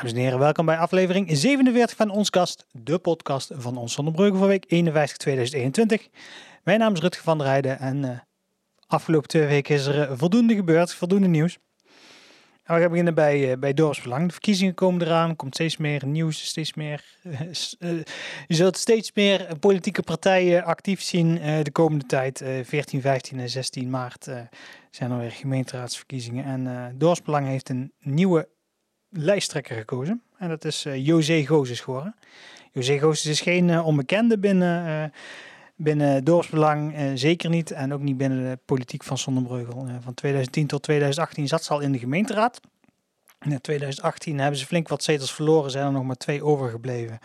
Dames 0.00 0.14
en 0.14 0.20
heren, 0.20 0.38
welkom 0.38 0.66
bij 0.66 0.78
aflevering 0.78 1.28
47 1.30 1.96
van 1.96 2.10
Ons 2.10 2.30
Kast, 2.30 2.66
de 2.72 2.98
podcast 2.98 3.50
van 3.54 3.76
Ons 3.76 3.92
Zonnebrugge 3.92 4.36
voor 4.36 4.46
week 4.46 4.64
51 4.68 5.16
2021. 5.16 6.08
Mijn 6.62 6.78
naam 6.78 6.92
is 6.92 7.00
Rutger 7.00 7.22
van 7.22 7.38
der 7.38 7.46
Heijden 7.46 7.78
en 7.78 8.02
uh, 8.02 8.18
afgelopen 8.86 9.28
twee 9.28 9.46
weken 9.46 9.74
is 9.74 9.86
er 9.86 10.10
uh, 10.10 10.16
voldoende 10.18 10.54
gebeurd, 10.54 10.94
voldoende 10.94 11.28
nieuws. 11.28 11.58
Nou, 12.64 12.76
we 12.76 12.80
gaan 12.80 12.88
beginnen 12.88 13.14
bij, 13.14 13.50
uh, 13.50 13.58
bij 13.58 13.74
Dorpsbelang. 13.74 14.26
De 14.26 14.32
verkiezingen 14.32 14.74
komen 14.74 15.02
eraan, 15.02 15.36
komt 15.36 15.54
steeds 15.54 15.76
meer 15.76 16.06
nieuws, 16.06 16.44
steeds 16.44 16.74
meer... 16.74 17.04
je 18.46 18.54
zult 18.54 18.76
steeds 18.76 19.10
meer 19.14 19.58
politieke 19.58 20.02
partijen 20.02 20.64
actief 20.64 21.02
zien 21.02 21.34
de 21.62 21.70
komende 21.72 22.06
tijd. 22.06 22.44
14, 22.62 23.00
15 23.00 23.40
en 23.40 23.48
16 23.48 23.90
maart 23.90 24.24
zijn 24.90 25.10
er 25.10 25.18
weer 25.18 25.30
gemeenteraadsverkiezingen. 25.30 26.44
En 26.44 26.94
Dorpsbelang 26.98 27.46
heeft 27.46 27.68
een 27.68 27.92
nieuwe 27.98 28.48
lijsttrekker 29.10 29.76
gekozen. 29.76 30.22
En 30.38 30.48
dat 30.48 30.64
is 30.64 30.86
uh, 30.86 31.06
José 31.06 31.46
Gozes 31.46 31.80
geworden. 31.80 32.14
José 32.72 32.98
Gozes 32.98 33.26
is 33.26 33.40
geen 33.40 33.68
uh, 33.68 33.86
onbekende 33.86 34.38
binnen, 34.38 34.86
uh, 34.86 35.18
binnen 35.76 36.24
dorpsbelang, 36.24 36.94
zeker 37.14 37.50
niet. 37.50 37.70
En 37.70 37.92
ook 37.92 38.00
niet 38.00 38.16
binnen 38.16 38.50
de 38.50 38.58
politiek 38.64 39.04
van 39.04 39.18
Zonnebreugel. 39.18 39.86
van 40.00 40.14
2010 40.14 40.66
tot 40.66 40.82
2018 40.82 41.48
zat 41.48 41.64
ze 41.64 41.72
al 41.72 41.80
in 41.80 41.92
de 41.92 41.98
gemeenteraad. 41.98 42.60
In 43.40 43.60
2018 43.60 44.38
hebben 44.38 44.58
ze 44.58 44.66
flink 44.66 44.88
wat 44.88 45.02
zetels 45.02 45.34
verloren, 45.34 45.70
zijn 45.70 45.86
er 45.86 45.92
nog 45.92 46.04
maar 46.04 46.16
twee 46.16 46.44
overgebleven. 46.44 47.18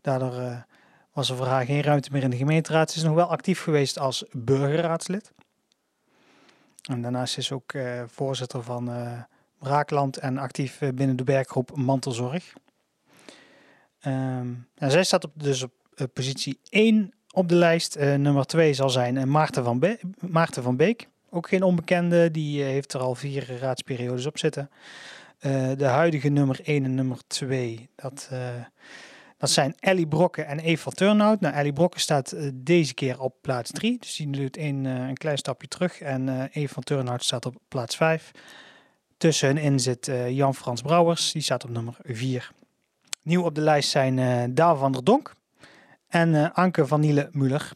Daardoor 0.00 0.64
was 1.12 1.30
er 1.30 1.36
voor 1.36 1.46
haar 1.46 1.64
geen 1.64 1.82
ruimte 1.82 2.08
meer 2.12 2.22
in 2.22 2.30
de 2.30 2.36
gemeenteraad. 2.36 2.90
Ze 2.90 2.98
is 2.98 3.04
nog 3.04 3.14
wel 3.14 3.30
actief 3.30 3.62
geweest 3.62 3.98
als 3.98 4.24
burgerraadslid. 4.32 5.32
En 6.90 7.02
daarnaast 7.02 7.38
is 7.38 7.46
ze 7.46 7.54
ook 7.54 7.72
voorzitter 8.06 8.62
van 8.62 8.90
Braakland 9.64 10.16
en 10.16 10.38
actief 10.38 10.80
eh, 10.80 10.88
binnen 10.94 11.16
de 11.16 11.24
werkgroep 11.24 11.76
Mantelzorg. 11.76 12.52
Um, 14.06 14.66
zij 14.76 15.04
staat 15.04 15.24
op, 15.24 15.32
dus 15.34 15.62
op 15.62 15.72
uh, 15.96 16.06
positie 16.12 16.58
1 16.68 17.12
op 17.30 17.48
de 17.48 17.54
lijst. 17.54 17.96
Uh, 17.96 18.14
nummer 18.14 18.44
2 18.44 18.74
zal 18.74 18.90
zijn 18.90 19.30
Maarten, 19.30 19.64
van 19.64 19.78
Be 19.78 19.98
Maarten 20.18 20.62
van 20.62 20.76
Beek. 20.76 21.08
Ook 21.30 21.48
geen 21.48 21.62
onbekende, 21.62 22.30
die 22.30 22.62
heeft 22.62 22.92
er 22.92 23.00
al 23.00 23.14
vier 23.14 23.58
raadsperiodes 23.58 24.26
op 24.26 24.38
zitten. 24.38 24.70
de 25.76 25.84
huidige 25.84 26.28
nummer 26.28 26.60
1 26.64 26.84
en 26.84 26.94
nummer 26.94 27.18
2, 27.26 27.88
dat, 27.94 28.30
dat 29.38 29.50
zijn 29.50 29.74
Ellie 29.78 30.06
Brokken 30.06 30.46
en 30.46 30.58
Eva 30.58 30.90
Turnhout. 30.90 31.40
Nou, 31.40 31.54
Ellie 31.54 31.72
Brokken 31.72 32.00
staat 32.00 32.34
deze 32.54 32.94
keer 32.94 33.20
op 33.20 33.34
plaats 33.40 33.70
3, 33.70 33.98
dus 33.98 34.16
die 34.16 34.30
doet 34.30 34.56
een, 34.56 34.84
een 34.84 35.16
klein 35.16 35.38
stapje 35.38 35.68
terug. 35.68 36.00
En 36.00 36.48
Eva 36.52 36.80
Turnhout 36.80 37.24
staat 37.24 37.46
op 37.46 37.56
plaats 37.68 37.96
5. 37.96 38.30
Tussen 39.16 39.48
hen 39.48 39.58
in 39.58 39.80
zit 39.80 40.08
uh, 40.08 40.30
Jan-Frans 40.30 40.82
Brouwers, 40.82 41.32
die 41.32 41.42
staat 41.42 41.64
op 41.64 41.70
nummer 41.70 41.96
4. 42.02 42.50
Nieuw 43.22 43.42
op 43.42 43.54
de 43.54 43.60
lijst 43.60 43.90
zijn 43.90 44.18
uh, 44.18 44.44
Daal 44.50 44.76
van 44.76 44.92
der 44.92 45.04
Donk 45.04 45.34
en 46.08 46.34
uh, 46.34 46.50
Anke 46.52 46.86
van 46.86 47.00
Niele 47.00 47.28
Muller. 47.32 47.70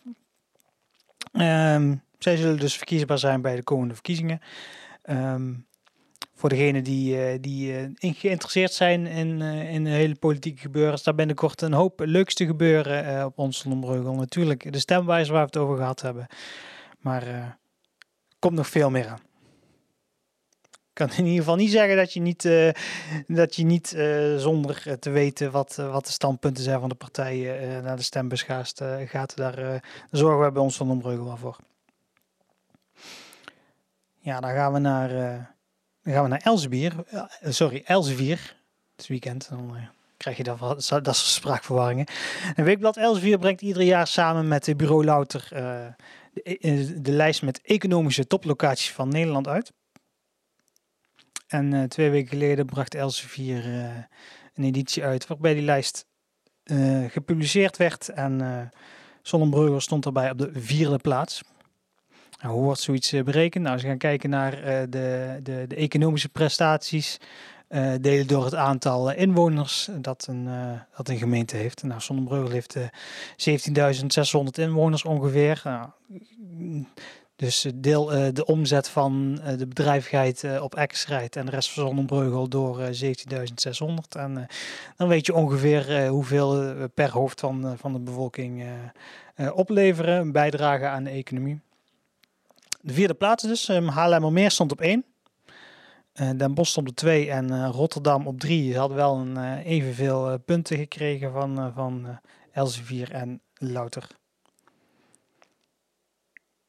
Um, 1.33 2.03
zij 2.19 2.36
zullen 2.36 2.58
dus 2.58 2.77
verkiesbaar 2.77 3.19
zijn 3.19 3.41
bij 3.41 3.56
de 3.56 3.62
komende 3.62 3.95
verkiezingen. 3.95 4.41
Um, 5.11 5.67
voor 6.34 6.48
degenen 6.48 6.84
die, 6.84 7.41
die 7.41 7.91
geïnteresseerd 8.00 8.73
zijn 8.73 9.06
in, 9.06 9.42
in 9.42 9.84
de 9.84 9.91
hele 9.91 10.14
politieke 10.14 10.61
gebeuren, 10.61 10.98
daar 11.02 11.14
binnenkort 11.14 11.62
een 11.62 11.73
hoop 11.73 12.00
leuks 12.05 12.34
te 12.34 12.47
gebeuren 12.47 13.25
op 13.25 13.39
ons 13.39 13.58
Zonnebreugel. 13.58 14.14
Natuurlijk 14.14 14.73
de 14.73 14.78
stemwijze 14.78 15.33
waar 15.33 15.41
we 15.41 15.47
het 15.47 15.56
over 15.56 15.77
gehad 15.77 16.00
hebben. 16.00 16.27
Maar 16.98 17.27
er 17.27 17.58
komt 18.39 18.55
nog 18.55 18.69
veel 18.69 18.91
meer 18.91 19.06
aan 19.06 19.28
kan 20.98 21.11
in 21.17 21.25
ieder 21.25 21.39
geval 21.39 21.57
niet 21.57 21.70
zeggen 21.70 21.97
dat 21.97 22.13
je 22.13 22.20
niet, 22.20 22.45
uh, 22.45 22.70
dat 23.27 23.57
je 23.57 23.64
niet 23.64 23.92
uh, 23.97 24.36
zonder 24.36 24.98
te 24.98 25.11
weten 25.11 25.51
wat, 25.51 25.75
wat 25.77 26.07
de 26.07 26.13
standpunten 26.13 26.64
zijn 26.64 26.81
van 26.81 26.89
de 26.89 26.95
partijen 26.95 27.83
naar 27.83 27.97
de 27.97 28.03
stembus 28.03 28.42
gaat. 28.42 28.81
gaat 29.07 29.37
daar 29.37 29.83
zorgen 30.11 30.45
we 30.45 30.53
bij 30.53 30.63
ons 30.63 30.77
van 30.77 30.91
Ombreugel 30.91 31.25
wel 31.25 31.37
voor. 31.37 31.57
Ja, 34.19 34.41
dan 34.41 34.51
gaan 34.51 34.73
we 34.73 34.79
naar, 34.79 35.08
dan 36.03 36.13
gaan 36.13 36.23
we 36.23 36.29
naar 36.29 36.42
Elsevier. 36.45 36.92
sorry, 37.42 37.83
Elsevier. 37.85 38.57
Het 38.97 39.07
weekend. 39.07 39.48
Dan 39.48 39.77
krijg 40.17 40.37
je 40.37 40.42
dat, 40.42 40.58
dat 40.58 40.85
soort 40.85 41.17
spraakverwarringen. 41.17 42.07
Een 42.55 42.64
weekblad 42.64 42.97
Elsevier 42.97 43.39
brengt 43.39 43.61
ieder 43.61 43.83
jaar 43.83 44.07
samen 44.07 44.48
met 44.48 44.77
Bureau 44.77 45.05
Louter 45.05 45.48
de, 46.42 47.01
de 47.01 47.13
lijst 47.13 47.42
met 47.42 47.61
economische 47.63 48.27
toplocaties 48.27 48.92
van 48.92 49.08
Nederland 49.08 49.48
uit. 49.48 49.73
En 51.48 51.73
uh, 51.73 51.83
twee 51.83 52.11
weken 52.11 52.29
geleden 52.29 52.67
bracht 52.67 52.95
Elsevier 52.95 53.67
uh, 53.67 53.85
een 54.55 54.64
editie 54.64 55.05
uit 55.05 55.27
waarbij 55.27 55.55
die 55.55 55.63
lijst 55.63 56.07
uh, 56.64 57.05
gepubliceerd 57.11 57.77
werd. 57.77 58.09
En 58.09 58.42
uh, 58.42 58.61
Zonnebreugel 59.23 59.81
stond 59.81 60.07
erbij 60.07 60.31
op 60.31 60.39
de 60.39 60.51
vierde 60.53 60.98
plaats. 60.98 61.42
Nou, 62.41 62.55
hoe 62.55 62.63
wordt 62.63 62.81
zoiets 62.81 63.11
berekend? 63.11 63.64
Nou, 63.64 63.77
we 63.77 63.83
gaan 63.83 63.98
kijken 63.98 64.31
naar 64.31 64.51
de, 64.91 65.39
de, 65.42 65.64
de, 65.69 65.75
economische 65.75 66.29
prestaties, 66.29 67.19
delen 68.01 68.27
door 68.27 68.45
het 68.45 68.55
aantal 68.55 69.13
inwoners 69.13 69.89
dat 70.01 70.27
een, 70.29 70.48
dat 70.97 71.08
een 71.08 71.19
gemeente 71.19 71.57
heeft. 71.57 71.83
Nou, 71.83 72.01
Zonnebreugel 72.01 72.51
heeft 72.51 72.77
17.600 72.79 74.42
inwoners 74.53 75.05
ongeveer. 75.05 75.61
Nou, 75.64 75.89
dus 77.39 77.65
eh, 77.65 77.73
deel 77.75 78.15
uh, 78.15 78.29
de 78.33 78.45
omzet 78.47 78.89
van 78.89 79.41
uh, 79.41 79.59
de 79.59 79.67
bedrijvigheid 79.67 80.61
op 80.61 80.85
X 80.87 81.05
en 81.07 81.47
de 81.47 81.51
rest 81.51 81.71
van 81.71 81.87
Zonnebreugel 81.87 82.49
door 82.49 82.81
17.600. 82.81 82.89
En 84.09 84.47
dan 84.97 85.09
weet 85.09 85.27
je 85.27 85.35
ongeveer 85.35 86.07
hoeveel 86.07 86.75
per 86.95 87.11
hoofd 87.11 87.41
van, 87.41 87.75
van 87.79 87.93
de 87.93 87.99
bevolking 87.99 88.65
opleveren, 89.53 90.21
een 90.21 90.33
bijdrage 90.33 90.87
aan 90.87 91.05
de 91.05 91.11
economie. 91.11 91.61
De 92.81 92.93
vierde 92.93 93.15
plaats 93.15 93.43
dus, 93.43 93.69
um, 93.69 93.89
Haarlemmermeer 93.89 94.51
stond 94.51 94.73
op 94.73 94.81
1. 94.81 95.05
Den 96.37 96.55
Bosch 96.55 96.70
stond 96.70 96.89
op 96.89 96.97
2 96.97 97.31
en 97.31 97.70
Rotterdam 97.70 98.27
op 98.27 98.41
3. 98.41 98.73
Ze 98.73 98.79
hadden 98.79 98.97
wel 98.97 99.17
een, 99.17 99.59
evenveel 99.59 100.39
punten 100.39 100.77
gekregen 100.77 101.33
van, 101.33 101.73
van 101.75 102.19
Elsevier 102.53 103.13
en 103.13 103.41
Louter. 103.55 104.17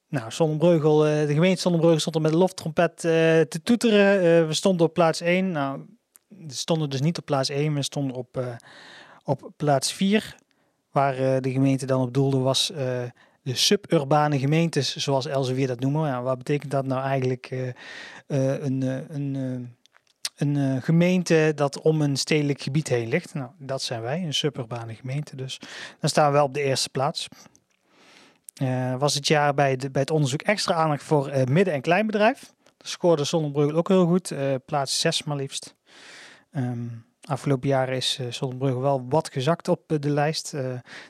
Nou, 0.09 0.31
Zonnebreugel, 0.31 1.07
uh, 1.07 1.27
de 1.27 1.33
gemeente 1.33 1.61
Zonnebreugel 1.61 1.99
stond 1.99 2.15
er 2.15 2.21
met 2.21 2.31
de 2.31 2.37
loftrompet 2.37 2.91
uh, 2.91 3.11
te 3.41 3.59
toeteren. 3.63 4.15
Uh, 4.15 4.47
we 4.47 4.53
stonden 4.53 4.87
op 4.87 4.93
plaats 4.93 5.21
1. 5.21 5.51
Nou, 5.51 5.85
we 6.27 6.53
stonden 6.53 6.89
dus 6.89 7.01
niet 7.01 7.17
op 7.17 7.25
plaats 7.25 7.49
1, 7.49 7.73
we 7.73 7.83
stonden 7.83 8.15
op, 8.15 8.59
op 9.23 9.51
plaats 9.55 9.93
4. 9.93 10.35
Waar 10.91 11.41
de 11.41 11.51
gemeente 11.51 11.85
dan 11.85 12.01
op 12.01 12.13
doelde 12.13 12.37
was 12.37 12.71
de 13.41 13.55
suburbane 13.55 14.39
gemeentes, 14.39 14.95
zoals 14.95 15.25
Elsevier 15.25 15.67
dat 15.67 15.79
noemen. 15.79 16.07
Ja, 16.07 16.21
wat 16.21 16.37
betekent 16.37 16.71
dat 16.71 16.85
nou 16.85 17.01
eigenlijk? 17.01 17.73
een, 18.27 18.81
een, 19.09 19.75
een 20.35 20.81
gemeente 20.81 21.51
dat 21.55 21.81
om 21.81 22.01
een 22.01 22.17
stedelijk 22.17 22.61
gebied 22.61 22.87
heen 22.87 23.07
ligt. 23.07 23.33
Nou, 23.33 23.49
dat 23.57 23.81
zijn 23.81 24.01
wij, 24.01 24.23
een 24.23 24.33
suburbane 24.33 24.95
gemeente. 24.95 25.35
Dus 25.35 25.59
dan 25.99 26.09
staan 26.09 26.27
we 26.27 26.33
wel 26.33 26.45
op 26.45 26.53
de 26.53 26.63
eerste 26.63 26.89
plaats. 26.89 27.27
Uh, 28.61 28.95
was 28.95 29.13
het 29.13 29.27
jaar 29.27 29.53
bij, 29.53 29.77
bij 29.91 30.01
het 30.01 30.11
onderzoek 30.11 30.41
extra 30.41 30.73
aandacht 30.73 31.03
voor 31.03 31.29
uh, 31.29 31.43
midden- 31.43 31.73
en 31.73 31.81
kleinbedrijf. 31.81 32.53
Scoorde 32.77 33.23
Zonnebreugel 33.23 33.77
ook 33.77 33.87
heel 33.87 34.05
goed, 34.05 34.31
uh, 34.31 34.55
plaats 34.65 34.99
6 34.99 35.23
maar 35.23 35.35
liefst. 35.35 35.75
Um, 36.51 37.05
afgelopen 37.21 37.67
jaren 37.67 37.95
is 37.95 38.19
Zonnebreugel 38.29 38.81
wel 38.81 39.05
wat 39.09 39.29
gezakt 39.31 39.67
op 39.67 39.81
de 39.87 40.09
lijst. 40.09 40.55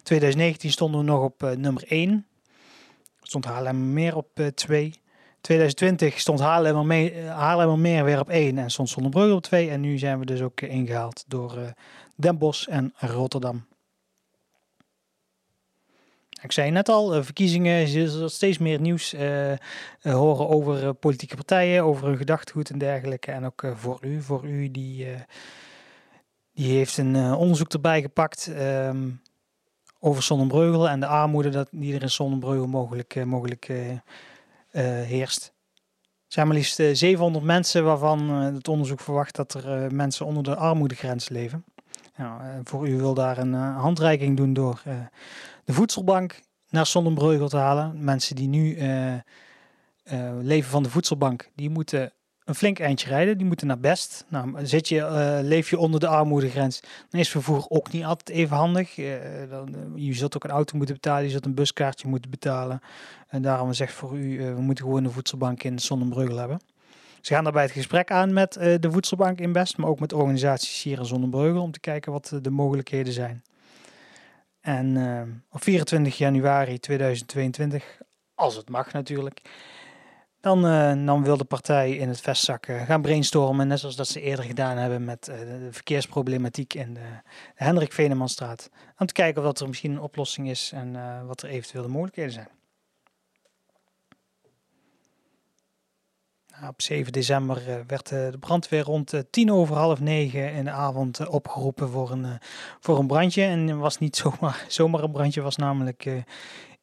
2019 0.03 0.71
stonden 0.71 0.99
we 0.99 1.05
nog 1.05 1.23
op 1.23 1.53
nummer 1.57 1.83
1. 1.87 2.27
Stond 3.21 3.45
Haarlemmermeer 3.45 4.15
op 4.15 4.51
2. 4.55 4.93
2020 5.41 6.19
stond 6.19 6.39
Haarlemmermeer 6.39 8.03
weer 8.03 8.19
op 8.19 8.29
1 8.29 8.57
en 8.57 8.71
stond 8.71 8.89
Zonnebreugel 8.89 9.35
op 9.35 9.43
2. 9.43 9.69
En 9.69 9.81
nu 9.81 9.97
zijn 9.97 10.19
we 10.19 10.25
dus 10.25 10.41
ook 10.41 10.61
ingehaald 10.61 11.23
door 11.27 11.73
Den 12.15 12.37
Bosch 12.37 12.67
en 12.67 12.93
Rotterdam. 12.95 13.68
Ik 16.41 16.51
zei 16.51 16.71
net 16.71 16.89
al, 16.89 17.15
eh, 17.15 17.23
verkiezingen, 17.23 17.91
je 17.91 18.27
steeds 18.27 18.57
meer 18.57 18.79
nieuws 18.79 19.13
uh, 19.13 19.53
horen 20.01 20.49
over 20.49 20.93
politieke 20.93 21.35
partijen, 21.35 21.83
over 21.83 22.07
hun 22.07 22.17
gedachtegoed 22.17 22.69
en 22.69 22.77
dergelijke. 22.77 23.31
En 23.31 23.45
ook 23.45 23.63
voor 23.75 23.97
u, 24.01 24.21
voor 24.21 24.45
u 24.45 24.71
die, 24.71 25.07
die 26.53 26.77
heeft 26.77 26.97
een 26.97 27.33
onderzoek 27.33 27.73
erbij 27.73 28.01
gepakt 28.01 28.51
um, 28.57 29.21
over 29.99 30.23
Zonnebreugel 30.23 30.89
en 30.89 30.99
de 30.99 31.05
armoede 31.05 31.49
dat, 31.49 31.67
die 31.71 31.95
er 31.95 32.01
in 32.01 32.09
Zonnebreugel 32.09 32.67
mogelijk, 32.67 33.25
mogelijk 33.25 33.71
heerst. 35.05 35.53
Er 36.27 36.35
zijn 36.35 36.47
maar 36.47 36.55
liefst 36.55 36.81
700 36.93 37.45
mensen 37.45 37.83
waarvan 37.83 38.29
het 38.29 38.67
onderzoek 38.67 38.99
verwacht 38.99 39.35
dat 39.35 39.53
er 39.53 39.95
mensen 39.95 40.25
onder 40.25 40.43
de 40.43 40.55
armoedegrens 40.55 41.29
leven. 41.29 41.63
Nou, 42.15 42.41
voor 42.63 42.87
u 42.87 42.97
wil 42.97 43.13
daar 43.13 43.37
een 43.37 43.53
handreiking 43.53 44.37
doen 44.37 44.53
door 44.53 44.81
de 45.69 45.75
voedselbank 45.75 46.39
naar 46.69 46.85
Zonnebreugel 46.85 47.49
te 47.49 47.57
halen. 47.57 48.03
Mensen 48.03 48.35
die 48.35 48.47
nu 48.47 48.75
uh, 48.75 49.13
uh, 49.13 49.19
leven 50.41 50.69
van 50.69 50.83
de 50.83 50.89
voedselbank, 50.89 51.49
die 51.55 51.69
moeten 51.69 52.13
een 52.45 52.55
flink 52.55 52.79
eindje 52.79 53.07
rijden. 53.07 53.37
Die 53.37 53.47
moeten 53.47 53.67
naar 53.67 53.79
Best. 53.79 54.25
Nou, 54.27 54.65
zit 54.65 54.87
je, 54.87 54.95
uh, 54.95 55.47
leef 55.47 55.69
je 55.69 55.77
onder 55.77 55.99
de 55.99 56.07
armoedegrens, 56.07 56.81
dan 57.09 57.19
is 57.19 57.29
vervoer 57.29 57.65
ook 57.67 57.91
niet 57.91 58.03
altijd 58.03 58.37
even 58.37 58.57
handig. 58.57 58.95
Dan, 59.49 59.75
je 59.95 60.13
zult 60.13 60.35
ook 60.35 60.43
een 60.43 60.49
auto 60.49 60.77
moeten 60.77 60.95
betalen, 60.95 61.23
je 61.23 61.29
zult 61.29 61.45
een 61.45 61.53
buskaartje 61.53 62.07
moeten 62.07 62.31
betalen. 62.31 62.81
En 63.27 63.41
daarom 63.41 63.73
zegt 63.73 63.93
voor 63.93 64.17
u, 64.17 64.53
we 64.55 64.61
moeten 64.61 64.85
gewoon 64.85 65.05
een 65.05 65.11
voedselbank 65.11 65.63
in 65.63 65.79
Zonnebreugel 65.79 66.37
hebben. 66.37 66.59
Ze 67.21 67.33
gaan 67.33 67.43
daarbij 67.43 67.63
het 67.63 67.71
gesprek 67.71 68.11
aan 68.11 68.33
met 68.33 68.53
de 68.53 68.91
voedselbank 68.91 69.39
in 69.39 69.51
Best, 69.51 69.77
maar 69.77 69.89
ook 69.89 69.99
met 69.99 70.13
organisaties 70.13 70.83
hier 70.83 70.99
in 70.99 71.05
Zonnebreugel 71.05 71.61
om 71.61 71.71
te 71.71 71.79
kijken 71.79 72.11
wat 72.11 72.33
de 72.41 72.51
mogelijkheden 72.51 73.13
zijn. 73.13 73.43
En 74.69 75.43
op 75.51 75.63
24 75.63 76.17
januari 76.17 76.79
2022, 76.79 78.01
als 78.35 78.55
het 78.55 78.69
mag 78.69 78.93
natuurlijk, 78.93 79.41
dan, 80.41 80.61
dan 81.05 81.23
wil 81.23 81.37
de 81.37 81.43
partij 81.43 81.95
in 81.95 82.07
het 82.07 82.21
vestzak 82.21 82.65
gaan 82.65 83.01
brainstormen, 83.01 83.67
net 83.67 83.79
zoals 83.79 83.95
dat 83.95 84.07
ze 84.07 84.21
eerder 84.21 84.45
gedaan 84.45 84.77
hebben 84.77 85.05
met 85.05 85.25
de 85.25 85.67
verkeersproblematiek 85.71 86.73
in 86.73 86.93
de, 86.93 87.21
Hendrik 87.55 87.93
Venemanstraat. 87.93 88.69
Om 88.97 89.05
te 89.05 89.13
kijken 89.13 89.47
of 89.47 89.59
er 89.59 89.67
misschien 89.67 89.91
een 89.91 90.01
oplossing 90.01 90.49
is 90.49 90.71
en 90.73 91.25
wat 91.27 91.41
er 91.41 91.49
eventueel 91.49 91.83
de 91.83 91.89
mogelijkheden 91.89 92.33
zijn. 92.33 92.58
Op 96.67 96.81
7 96.81 97.11
december 97.11 97.83
werd 97.87 98.09
de 98.09 98.37
brandweer 98.39 98.83
rond 98.83 99.13
tien 99.29 99.51
over 99.51 99.75
half 99.75 99.99
negen 99.99 100.53
in 100.53 100.63
de 100.63 100.71
avond 100.71 101.27
opgeroepen 101.27 101.89
voor 101.89 102.11
een, 102.11 102.25
voor 102.79 102.99
een 102.99 103.07
brandje. 103.07 103.43
En 103.43 103.79
was 103.79 103.97
niet 103.97 104.15
zomaar, 104.23 104.65
zomaar 104.67 105.03
een 105.03 105.11
brandje, 105.11 105.41
was 105.41 105.55
namelijk 105.55 106.23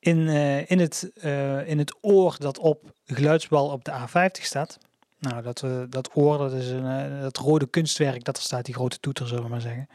in, 0.07 0.19
uh, 0.19 0.71
in, 0.71 0.79
het, 0.79 1.11
uh, 1.25 1.69
in 1.69 1.79
het 1.79 1.97
oor 2.01 2.37
dat 2.39 2.59
op 2.59 2.83
geluidsbal 3.07 3.71
op 3.71 3.85
de 3.85 3.93
A50 3.93 4.43
staat. 4.43 4.79
Nou, 5.19 5.43
dat, 5.43 5.63
uh, 5.63 5.83
dat 5.89 6.11
oor, 6.15 6.39
dat 6.39 6.53
is 6.53 6.69
een, 6.69 7.21
dat 7.21 7.37
rode 7.37 7.67
kunstwerk 7.67 8.25
dat 8.25 8.37
er 8.37 8.43
staat, 8.43 8.65
die 8.65 8.75
grote 8.75 9.01
toeter, 9.01 9.29
zullen 9.29 9.45
we 9.45 9.51
maar 9.51 9.61
zeggen. 9.61 9.89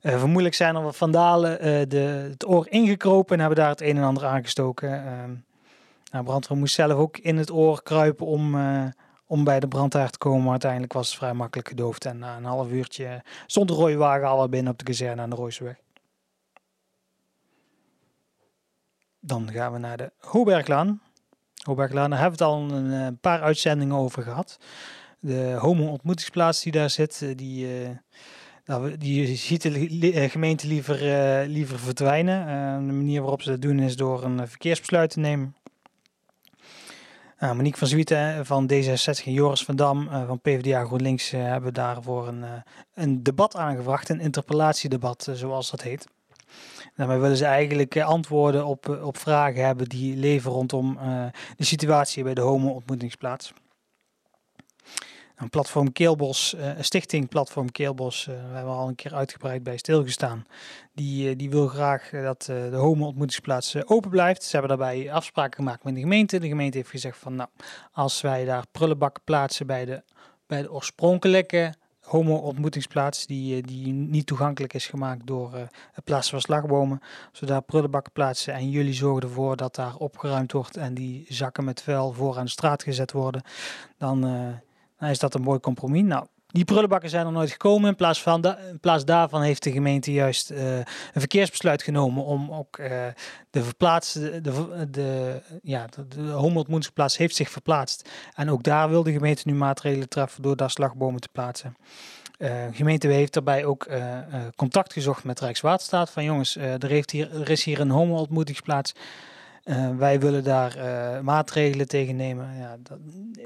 vermoedelijk 0.00 0.54
zijn 0.54 0.76
er 0.76 0.82
wat 0.82 0.96
vandalen 0.96 1.88
de, 1.88 2.26
het 2.30 2.46
oor 2.46 2.66
ingekropen 2.68 3.34
en 3.34 3.40
hebben 3.40 3.58
daar 3.58 3.68
het 3.68 3.80
een 3.80 3.96
en 3.96 4.02
ander 4.02 4.24
aangestoken. 4.24 5.04
Ehm, 5.04 5.30
nou, 6.10 6.24
brandweer 6.24 6.58
moest 6.58 6.74
zelf 6.74 6.92
ook 6.92 7.18
in 7.18 7.36
het 7.36 7.50
oor 7.50 7.82
kruipen 7.82 8.26
om, 8.26 8.56
om 9.26 9.44
bij 9.44 9.60
de 9.60 9.68
brandhaard 9.68 10.12
te 10.12 10.18
komen. 10.18 10.42
Maar 10.42 10.50
uiteindelijk 10.50 10.92
was 10.92 11.08
het 11.08 11.16
vrij 11.16 11.34
makkelijk 11.34 11.68
gedoofd. 11.68 12.04
En 12.04 12.18
na 12.18 12.36
een 12.36 12.44
half 12.44 12.70
uurtje 12.70 13.22
stond 13.46 13.68
de 13.68 13.74
rode 13.74 13.96
wagen 13.96 14.28
al 14.28 14.48
binnen 14.48 14.72
op 14.72 14.78
de 14.78 14.84
kazerne 14.84 15.22
aan 15.22 15.30
de 15.30 15.36
Rooiseweg. 15.36 15.76
Dan 19.20 19.50
gaan 19.52 19.72
we 19.72 19.78
naar 19.78 19.96
de 19.96 20.12
Hoberglaan. 20.18 21.00
Hoberglaan, 21.62 22.10
daar 22.10 22.20
hebben 22.20 22.38
we 22.38 22.44
het 22.44 22.54
al 22.54 22.70
een, 22.70 22.92
eh, 22.92 23.08
paar 23.20 23.42
uitzendingen 23.42 23.96
over 23.96 24.22
gehad. 24.22 24.58
De 25.18 25.56
homo-ontmoetingsplaats 25.58 26.62
die 26.62 26.72
daar 26.72 26.90
zit, 26.90 27.22
eh, 27.22 27.36
die, 27.36 27.68
nou, 28.64 28.96
die 28.96 29.36
ziet 29.36 29.62
de 29.62 30.28
gemeente 30.28 30.66
liever, 30.66 30.98
liever 31.46 31.78
verdwijnen. 31.78 32.46
De 32.86 32.92
manier 32.92 33.20
waarop 33.20 33.42
ze 33.42 33.50
dat 33.50 33.62
doen 33.62 33.78
is 33.78 33.96
door 33.96 34.24
een 34.24 34.48
verkeersbesluit 34.48 35.10
te 35.10 35.20
nemen. 35.20 35.54
Uh, 37.42 37.52
Monique 37.52 37.78
van 37.78 37.88
Zwieten 37.88 38.46
van 38.46 38.70
D66 38.72 39.24
en 39.24 39.32
Joris 39.32 39.64
van 39.64 39.76
Dam 39.76 40.08
van 40.26 40.40
PvdA 40.40 40.84
GroenLinks 40.84 41.30
hebben 41.30 41.74
daarvoor 41.74 42.28
een, 42.28 42.44
een 42.94 43.22
debat 43.22 43.56
aangevraagd, 43.56 44.08
een 44.08 44.20
interpellatiedebat 44.20 45.28
zoals 45.32 45.70
dat 45.70 45.82
heet. 45.82 46.06
Daarmee 46.96 47.18
willen 47.18 47.36
ze 47.36 47.44
eigenlijk 47.44 47.94
eh, 47.94 48.06
antwoorden 48.06 48.66
op, 48.66 48.88
eh, 48.88 49.06
op 49.06 49.16
vragen 49.16 49.64
hebben 49.64 49.88
die 49.88 50.16
leven 50.16 50.50
rondom 50.50 50.98
de 51.56 51.64
situatie 51.64 52.22
bij 52.22 52.34
de 52.34 52.40
homo-ontmoetingsplaats. 52.40 53.52
Een 55.40 55.50
platform 55.50 55.92
Keelbos, 55.92 56.54
uh, 56.54 56.70
stichting 56.80 57.28
Platform 57.28 57.70
Keelbos, 57.70 58.26
uh, 58.26 58.34
we 58.34 58.54
hebben 58.54 58.74
al 58.74 58.88
een 58.88 58.94
keer 58.94 59.14
uitgebreid 59.14 59.62
bij 59.62 59.76
stilgestaan. 59.76 60.46
Die, 60.92 61.30
uh, 61.30 61.38
die 61.38 61.50
wil 61.50 61.66
graag 61.68 62.10
dat 62.10 62.42
de 62.42 62.76
homo-ontmoetingsplaats 62.76 63.86
open 63.86 64.10
blijft. 64.10 64.42
Ze 64.42 64.56
hebben 64.56 64.78
daarbij 64.78 65.12
afspraken 65.12 65.54
gemaakt 65.54 65.84
met 65.84 65.94
de 65.94 66.00
gemeente. 66.00 66.38
De 66.38 66.48
gemeente 66.48 66.76
heeft 66.76 66.90
gezegd 66.90 67.18
van 67.18 67.34
nou, 67.34 67.48
als 67.92 68.20
wij 68.20 68.44
daar 68.44 68.64
prullenbakken 68.72 69.22
plaatsen 69.24 69.66
bij 69.66 69.84
de, 69.84 70.02
bij 70.46 70.62
de 70.62 70.72
oorspronkelijke 70.72 71.74
homo-ontmoetingsplaats 72.00 73.26
die, 73.26 73.56
eh, 73.56 73.62
die 73.66 73.92
niet 73.92 74.26
toegankelijk 74.26 74.74
is 74.74 74.86
gemaakt 74.86 75.26
door 75.26 75.52
het 75.92 76.04
plaatsen 76.04 76.30
van 76.30 76.40
slagbomen. 76.40 77.00
Zodat 77.32 77.66
prullenbakken 77.66 78.12
plaatsen 78.12 78.54
en 78.54 78.70
jullie 78.70 78.94
zorgen 78.94 79.22
ervoor 79.22 79.56
dat 79.56 79.74
daar 79.74 79.96
opgeruimd 79.96 80.52
wordt 80.52 80.76
en 80.76 80.94
die 80.94 81.24
zakken 81.28 81.64
met 81.64 81.82
vuil 81.82 82.12
voor 82.12 82.38
aan 82.38 82.44
de 82.44 82.50
straat 82.50 82.82
gezet 82.82 83.12
worden. 83.12 83.42
Dan, 83.98 84.24
dan 85.00 85.08
is 85.08 85.18
dat 85.18 85.34
een 85.34 85.42
mooi 85.42 85.60
compromis. 85.60 86.02
Nou, 86.02 86.26
die 86.46 86.64
prullenbakken 86.64 87.10
zijn 87.10 87.26
er 87.26 87.32
nooit 87.32 87.50
gekomen. 87.50 87.88
In 87.88 87.96
plaats, 87.96 88.22
van 88.22 88.44
in 88.70 88.80
plaats 88.80 89.04
daarvan 89.04 89.42
heeft 89.42 89.62
de 89.62 89.72
gemeente 89.72 90.12
juist 90.12 90.50
uh, 90.50 90.76
een 90.76 90.84
verkeersbesluit 91.12 91.82
genomen 91.82 92.24
om 92.24 92.52
ook 92.52 92.78
uh, 92.78 92.86
de 93.50 93.62
verplaatste, 93.62 94.40
de, 94.40 94.86
de, 94.90 95.40
ja, 95.62 95.86
de, 95.86 96.08
de 96.08 97.12
heeft 97.16 97.36
zich 97.36 97.50
verplaatst. 97.50 98.08
En 98.34 98.50
ook 98.50 98.62
daar 98.62 98.88
wil 98.88 99.02
de 99.02 99.12
gemeente 99.12 99.42
nu 99.44 99.54
maatregelen 99.54 100.08
treffen 100.08 100.42
door 100.42 100.56
daar 100.56 100.70
slagbomen 100.70 101.20
te 101.20 101.28
plaatsen. 101.32 101.76
Uh, 102.38 102.48
de 102.48 102.74
gemeente 102.76 103.08
heeft 103.08 103.32
daarbij 103.32 103.64
ook 103.64 103.88
contact 104.56 104.92
gezocht 104.92 105.24
met 105.24 105.40
Rijkswaterstaat. 105.40 106.10
Van 106.10 106.24
jongens, 106.24 106.56
er, 106.56 106.84
er 106.84 107.50
is 107.50 107.64
hier 107.64 107.80
een 107.80 107.90
homo-ontmoetingsplaats. 107.90 108.94
Uh, 109.70 109.96
wij 109.96 110.20
willen 110.20 110.44
daar 110.44 110.76
uh, 110.76 111.20
maatregelen 111.20 111.88
tegen 111.88 112.16
nemen. 112.16 112.56
Ja, 112.56 112.76
dat, 112.82 112.98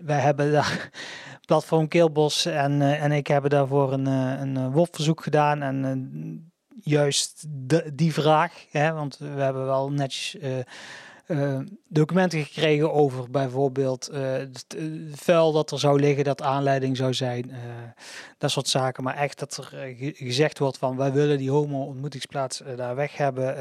wij 0.05 0.21
hebben 0.21 0.53
daar 0.53 0.91
platform 1.47 1.89
Keelbos 1.89 2.45
en, 2.45 2.81
uh, 2.81 3.03
en 3.03 3.13
ik 3.13 3.27
hebben 3.27 3.51
daarvoor 3.51 3.93
een, 3.93 4.07
een 4.07 4.73
WOP-verzoek 4.73 5.23
gedaan. 5.23 5.63
En 5.63 6.53
juist 6.83 7.45
de, 7.49 7.95
die 7.95 8.13
vraag, 8.13 8.67
hè, 8.71 8.93
want 8.93 9.19
we 9.19 9.27
hebben 9.27 9.65
wel 9.65 9.91
netjes 9.91 10.37
documenten 11.89 12.45
gekregen 12.45 12.93
over 12.93 13.31
bijvoorbeeld 13.31 14.11
het 14.13 14.77
vuil 15.13 15.53
dat 15.53 15.71
er 15.71 15.79
zou 15.79 16.01
liggen, 16.01 16.25
dat 16.25 16.43
aanleiding 16.43 16.97
zou 16.97 17.15
zijn. 17.15 17.51
dat 18.39 18.51
soort 18.51 18.69
zaken. 18.69 19.05
Maar 19.05 19.17
echt 19.17 19.39
dat 19.39 19.57
er 19.57 19.95
gezegd 20.15 20.59
wordt 20.59 20.79
van 20.79 20.97
wij 20.97 21.13
willen 21.13 21.39
die 21.39 21.51
homo-ontmoetingsplaats 21.51 22.63
daar 22.77 22.95
weg 22.95 23.17
hebben. 23.17 23.55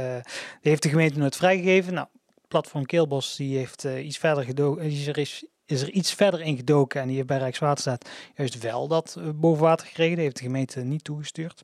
die 0.62 0.72
heeft 0.72 0.84
de 0.84 0.90
gemeente 0.90 1.20
nooit 1.20 1.36
vrijgegeven. 1.36 1.94
Nou, 1.94 2.08
platform 2.54 2.86
Keelbos 2.86 3.36
die 3.36 3.58
heeft 3.58 3.86
uh, 3.86 4.06
iets 4.06 4.18
verder 4.18 4.44
gedoken, 4.44 4.84
is 4.84 5.08
er, 5.08 5.18
is, 5.18 5.46
is 5.66 5.82
er 5.82 5.90
iets 5.90 6.14
verder 6.14 6.42
in 6.42 6.56
gedoken 6.56 7.02
en 7.02 7.08
die 7.08 7.16
heeft 7.16 7.28
bij 7.28 7.38
Rijkswaterstaat 7.38 8.10
juist 8.36 8.60
wel 8.60 8.88
dat 8.88 9.16
uh, 9.20 9.30
boven 9.36 9.64
water 9.64 9.88
gekregen. 9.88 10.16
Die 10.16 10.24
heeft 10.24 10.38
de 10.38 10.44
gemeente 10.44 10.82
niet 10.82 11.04
toegestuurd. 11.04 11.62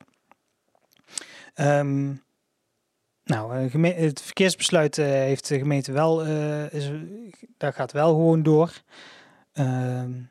Um, 1.55 2.23
nou, 3.23 3.53
het 3.87 4.21
verkeersbesluit 4.21 4.95
heeft 4.95 5.47
de 5.47 5.57
gemeente 5.57 5.91
wel, 5.91 6.25
is, 6.65 6.91
daar 7.57 7.73
gaat 7.73 7.91
wel 7.91 8.09
gewoon 8.09 8.43
door. 8.43 8.81
Um, 9.53 10.29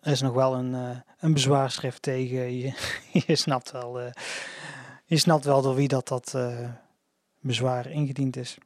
er 0.00 0.12
is 0.12 0.20
nog 0.20 0.34
wel 0.34 0.54
een, 0.54 1.02
een 1.18 1.32
bezwaarschrift 1.32 2.02
tegen. 2.02 2.56
Je, 2.58 2.72
je 3.26 3.36
snapt 3.36 3.70
wel, 3.70 4.00
je 5.04 5.18
snapt 5.18 5.44
wel 5.44 5.62
door 5.62 5.74
wie 5.74 5.88
dat, 5.88 6.08
dat 6.08 6.36
bezwaar 7.40 7.90
ingediend 7.90 8.36
is. 8.36 8.58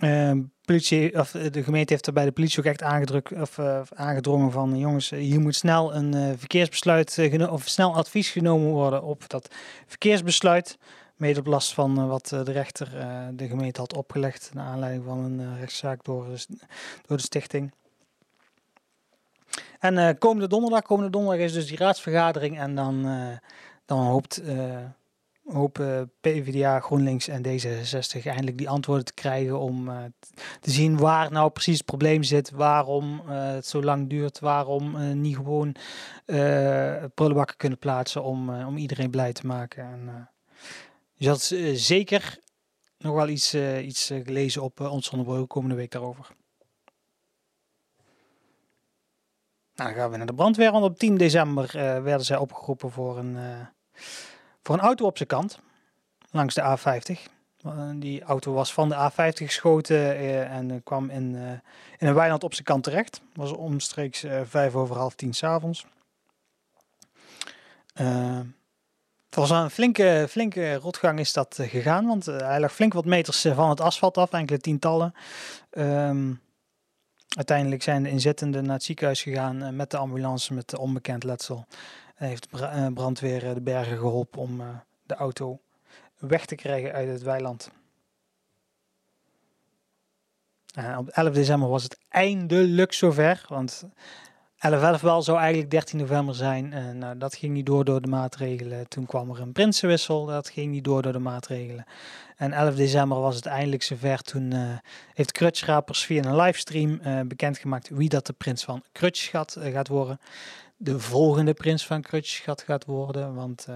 Uh, 0.00 0.32
politie, 0.64 1.18
of 1.18 1.30
de 1.30 1.62
gemeente 1.62 1.92
heeft 1.92 2.06
er 2.06 2.12
bij 2.12 2.24
de 2.24 2.32
politie 2.32 2.58
ook 2.58 2.64
echt 2.64 2.82
aangedrukt, 2.82 3.32
of, 3.32 3.58
uh, 3.58 3.80
aangedrongen 3.94 4.52
van 4.52 4.78
jongens, 4.78 5.10
hier 5.10 5.40
moet 5.40 5.54
snel 5.54 5.94
een 5.94 6.38
verkeersbesluit 6.38 7.16
uh, 7.18 7.52
of 7.52 7.68
snel 7.68 7.94
advies 7.94 8.30
genomen 8.30 8.70
worden 8.70 9.02
op 9.02 9.28
dat 9.28 9.54
verkeersbesluit. 9.86 10.78
Mede 11.16 11.40
op 11.40 11.46
last 11.46 11.74
van 11.74 12.08
wat 12.08 12.26
de 12.28 12.52
rechter 12.52 12.90
de 13.34 13.46
gemeente 13.46 13.80
had 13.80 13.96
opgelegd 13.96 14.50
naar 14.54 14.66
aanleiding 14.66 15.04
van 15.04 15.18
een 15.18 15.58
rechtszaak 15.58 16.04
door, 16.04 16.26
door 17.06 17.16
de 17.16 17.22
stichting. 17.22 17.72
En 19.78 20.18
komende 20.18 20.48
donderdag, 20.48 20.82
komende 20.82 21.10
donderdag 21.10 21.44
is 21.44 21.52
dus 21.52 21.66
die 21.66 21.78
raadsvergadering 21.78 22.58
en 22.58 22.74
dan, 22.74 23.06
dan 23.86 23.98
hoopt 23.98 24.42
hopen 25.46 26.12
PvdA, 26.20 26.80
GroenLinks 26.80 27.28
en 27.28 27.42
D66 27.46 28.22
eindelijk 28.24 28.58
die 28.58 28.68
antwoorden 28.68 29.04
te 29.04 29.14
krijgen 29.14 29.58
om 29.58 29.88
uh, 29.88 30.04
te 30.60 30.70
zien 30.70 30.98
waar 30.98 31.32
nou 31.32 31.50
precies 31.50 31.76
het 31.76 31.86
probleem 31.86 32.22
zit, 32.22 32.50
waarom 32.50 33.22
uh, 33.28 33.46
het 33.46 33.66
zo 33.66 33.82
lang 33.82 34.08
duurt, 34.08 34.38
waarom 34.38 34.96
uh, 34.96 35.12
niet 35.12 35.36
gewoon 35.36 35.74
prullenbakken 37.14 37.56
kunnen 37.56 37.78
plaatsen 37.78 38.22
om, 38.22 38.64
om 38.64 38.76
iedereen 38.76 39.10
blij 39.10 39.32
te 39.32 39.46
maken. 39.46 39.84
En, 39.84 40.30
had 41.28 41.54
zeker 41.72 42.38
nog 42.98 43.14
wel 43.14 43.28
iets, 43.28 43.54
iets 43.82 44.06
gelezen 44.24 44.62
op 44.62 44.80
ons 44.80 45.10
onderbroek 45.10 45.48
komende 45.48 45.74
week 45.74 45.90
daarover. 45.90 46.34
Nou, 49.74 49.90
dan 49.90 49.98
gaan 49.98 50.10
we 50.10 50.16
naar 50.16 50.26
de 50.26 50.34
brandweer. 50.34 50.72
Want 50.72 50.84
op 50.84 50.98
10 50.98 51.16
december 51.16 51.70
werden 52.02 52.24
zij 52.24 52.36
opgeroepen 52.36 52.90
voor 52.90 53.18
een 53.18 53.36
voor 54.66 54.74
een 54.74 54.80
auto 54.80 55.06
op 55.06 55.16
zijn 55.16 55.28
kant, 55.28 55.58
langs 56.30 56.54
de 56.54 56.62
A50, 56.62 57.32
Die 57.96 58.22
auto 58.22 58.52
was 58.52 58.72
van 58.72 58.88
de 58.88 59.10
A50 59.10 59.44
geschoten 59.44 60.16
en 60.48 60.82
kwam 60.82 61.10
in, 61.10 61.34
in 61.98 62.06
een 62.06 62.14
weiland 62.14 62.44
op 62.44 62.52
zijn 62.52 62.64
kant 62.64 62.82
terecht. 62.82 63.20
was 63.34 63.52
omstreeks 63.52 64.24
vijf 64.44 64.74
over 64.74 64.96
half 64.96 65.14
tien 65.14 65.34
s'avonds. 65.34 65.86
Het 67.94 69.34
was 69.34 69.50
een 69.50 69.70
flinke, 69.70 70.26
flinke 70.28 70.74
rotgang 70.74 71.18
is 71.18 71.32
dat 71.32 71.58
gegaan, 71.60 72.06
want 72.06 72.26
hij 72.26 72.60
lag 72.60 72.72
flink 72.72 72.92
wat 72.92 73.04
meters 73.04 73.46
van 73.54 73.68
het 73.68 73.80
asfalt 73.80 74.18
af, 74.18 74.32
enkele 74.32 74.58
tientallen. 74.58 75.14
Ehm, 75.70 76.32
uiteindelijk 77.28 77.82
zijn 77.82 78.02
de 78.02 78.10
inzittenden 78.10 78.64
naar 78.64 78.74
het 78.74 78.84
ziekenhuis 78.84 79.22
gegaan 79.22 79.76
met 79.76 79.90
de 79.90 79.96
ambulance 79.96 80.54
met 80.54 80.78
onbekend 80.78 81.24
letsel. 81.24 81.66
En 82.16 82.28
heeft 82.28 82.50
de 82.50 82.90
brandweer 82.94 83.54
de 83.54 83.60
bergen 83.60 83.98
geholpen 83.98 84.40
om 84.40 84.62
de 85.02 85.14
auto 85.14 85.60
weg 86.18 86.46
te 86.46 86.54
krijgen 86.54 86.92
uit 86.92 87.08
het 87.08 87.22
weiland. 87.22 87.70
Op 90.98 91.08
11 91.08 91.34
december 91.34 91.68
was 91.68 91.82
het 91.82 91.98
eindelijk 92.08 92.92
zover, 92.92 93.44
want 93.48 93.84
11 94.58 95.00
wel 95.00 95.22
zou 95.22 95.38
eigenlijk 95.38 95.70
13 95.70 95.98
november 95.98 96.34
zijn. 96.34 96.72
En 96.72 96.98
nou, 96.98 97.18
dat 97.18 97.34
ging 97.34 97.52
niet 97.52 97.66
door 97.66 97.84
door 97.84 98.00
de 98.00 98.08
maatregelen. 98.08 98.88
Toen 98.88 99.06
kwam 99.06 99.30
er 99.30 99.40
een 99.40 99.52
prinsenwissel, 99.52 100.24
dat 100.24 100.48
ging 100.48 100.72
niet 100.72 100.84
door 100.84 101.02
door 101.02 101.12
de 101.12 101.18
maatregelen. 101.18 101.84
En 102.36 102.52
11 102.52 102.74
december 102.74 103.20
was 103.20 103.36
het 103.36 103.46
eindelijk 103.46 103.82
zover. 103.82 104.22
Toen 104.22 104.54
heeft 105.14 105.32
Krutschrapers 105.32 106.04
via 106.04 106.24
een 106.24 106.36
livestream 106.36 107.00
bekendgemaakt 107.28 107.88
wie 107.88 108.08
dat 108.08 108.26
de 108.26 108.32
prins 108.32 108.64
van 108.64 108.82
uh, 109.02 109.72
gaat 109.72 109.88
worden. 109.88 110.20
De 110.76 111.00
volgende 111.00 111.54
prins 111.54 111.86
van 111.86 112.02
Krutschgat 112.02 112.62
gaat 112.62 112.84
worden, 112.84 113.34
want 113.34 113.66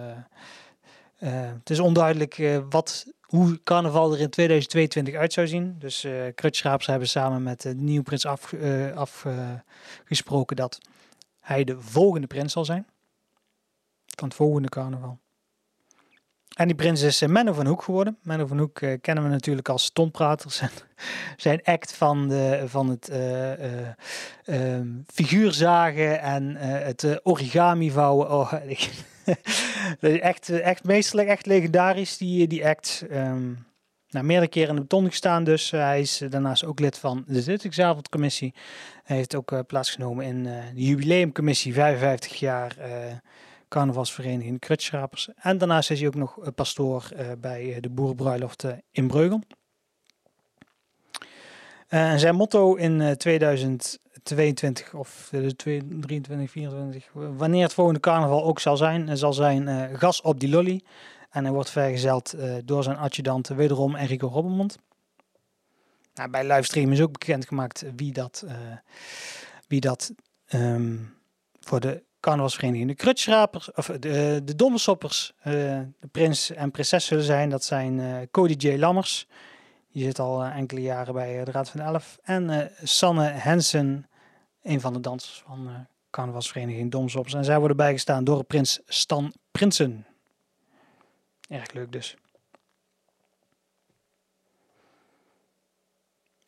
het 1.17 1.71
is 1.71 1.79
onduidelijk 1.79 2.63
wat 2.71 3.07
hoe 3.31 3.63
carnaval 3.63 4.13
er 4.13 4.21
in 4.21 4.31
2022 4.31 5.15
uit 5.15 5.33
zou 5.33 5.47
zien. 5.47 5.79
Dus 5.79 6.05
uh, 6.05 6.27
hebben 6.35 7.09
samen 7.09 7.43
met 7.43 7.61
de 7.61 7.75
nieuwe 7.75 8.03
prins 8.03 8.27
afgesproken 8.95 10.57
dat 10.57 10.79
hij 11.41 11.65
de 11.65 11.81
volgende 11.81 12.27
prins 12.27 12.53
zal 12.53 12.65
zijn. 12.65 12.87
Van 14.19 14.29
het 14.29 14.37
volgende 14.37 14.69
carnaval. 14.69 15.19
En 16.57 16.67
die 16.67 16.77
prins 16.77 17.03
is 17.03 17.27
Menno 17.27 17.53
van 17.53 17.67
Hoek 17.67 17.83
geworden. 17.83 18.19
Menno 18.23 18.47
van 18.47 18.59
Hoek 18.59 18.81
uh, 18.81 18.99
kennen 19.01 19.25
we 19.25 19.31
natuurlijk 19.31 19.69
als 19.69 19.85
stomprater. 19.85 20.71
Zijn, 21.37 21.61
act 21.65 21.93
van, 21.93 22.29
de, 22.29 22.63
van 22.67 22.89
het 22.89 23.11
uh, 24.45 24.81
figuurzagen 25.07 26.21
en 26.21 26.57
het 26.57 27.21
origami 27.23 27.91
vouwen. 27.91 28.31
Oh, 28.31 28.53
echt, 30.01 30.49
echt 30.49 30.85
meesterlijk, 30.85 31.29
echt 31.29 31.47
legendarisch, 31.47 32.17
die, 32.17 32.47
die 32.47 32.67
act. 32.67 33.05
Um, 33.13 33.69
nou, 34.09 34.25
meerdere 34.25 34.51
keren 34.51 34.69
in 34.69 34.75
de 34.75 34.81
beton 34.81 35.07
gestaan 35.07 35.45
dus. 35.45 35.71
hij 35.71 36.01
is 36.01 36.23
daarnaast 36.29 36.65
ook 36.65 36.81
lid 36.81 36.99
van 36.99 37.25
de 37.27 37.43
zittingsavondcommissie. 37.43 38.55
Hij 39.05 39.17
heeft 39.17 39.35
ook 39.35 39.67
plaatsgenomen 39.67 40.25
in 40.25 40.43
de 40.43 40.63
jubileumcommissie 40.75 41.73
55 41.73 42.39
jaar 42.39 42.77
carnavalsvereniging 43.71 44.59
Krutschrapers. 44.59 45.29
En 45.37 45.59
daarnaast 45.59 45.91
is 45.91 45.99
hij 45.99 46.09
ook 46.09 46.15
nog 46.15 46.55
pastoor 46.55 47.09
bij 47.39 47.79
de 47.81 47.91
boerenbruiloft 47.91 48.65
in 48.91 49.07
Breugel. 49.07 49.41
Uh, 51.89 52.17
zijn 52.17 52.35
motto 52.35 52.75
in 52.75 53.17
2022 53.17 54.95
of 54.95 55.27
2023, 55.29 56.51
24, 56.51 57.09
wanneer 57.13 57.63
het 57.63 57.75
volgende 57.75 58.01
carnaval 58.01 58.45
ook 58.45 58.61
zal 58.61 58.77
zijn, 58.77 59.17
zal 59.17 59.33
zijn 59.33 59.97
gas 59.99 60.21
op 60.21 60.41
die 60.41 60.49
lolly. 60.49 60.83
En 61.31 61.45
hij 61.45 61.53
wordt 61.53 61.71
vergezeld 61.71 62.35
door 62.65 62.83
zijn 62.83 62.97
adjudant 62.97 63.49
wederom 63.49 63.95
Enrico 63.95 64.27
Robbermond. 64.27 64.79
Nou, 66.15 66.31
bij 66.31 66.47
livestream 66.47 66.93
is 66.93 67.01
ook 67.01 67.13
bekendgemaakt 67.13 67.85
wie 67.97 68.13
dat, 68.13 68.45
wie 69.69 69.81
dat 69.81 70.13
um, 70.55 71.15
voor 71.61 71.81
de 71.81 72.03
carnavalsvereniging 72.21 72.89
de 72.89 72.95
krutschrapers, 72.95 73.73
of 73.73 73.87
de, 73.87 74.41
de 74.45 74.55
dommelsoppers, 74.57 75.33
de 75.43 76.09
prins 76.13 76.51
en 76.51 76.71
prinses 76.71 77.05
zullen 77.05 77.25
zijn. 77.25 77.51
Dat 77.51 77.65
zijn 77.65 78.29
Cody 78.31 78.55
J. 78.69 78.79
Lammers, 78.79 79.27
die 79.93 80.05
zit 80.05 80.19
al 80.19 80.45
uh, 80.45 80.57
enkele 80.57 80.81
jaren 80.81 81.15
bij 81.15 81.39
uh, 81.39 81.45
de 81.45 81.51
Raad 81.51 81.71
van 81.71 81.81
Elf. 81.81 82.19
En 82.23 82.51
uh, 82.51 82.59
Sanne 82.83 83.25
Hensen, 83.25 84.09
een 84.63 84.81
van 84.81 84.93
de 84.93 85.01
dansers 85.01 85.43
van 85.47 85.69
uh, 85.69 85.75
carnavalsvereniging 86.11 86.91
Domsops. 86.91 87.35
En 87.35 87.45
zij 87.45 87.59
worden 87.59 87.77
bijgestaan 87.77 88.25
door 88.25 88.45
prins 88.45 88.81
Stan 88.87 89.33
Prinsen. 89.51 90.07
Erg 91.49 91.73
leuk 91.73 91.93
dus. 91.93 92.17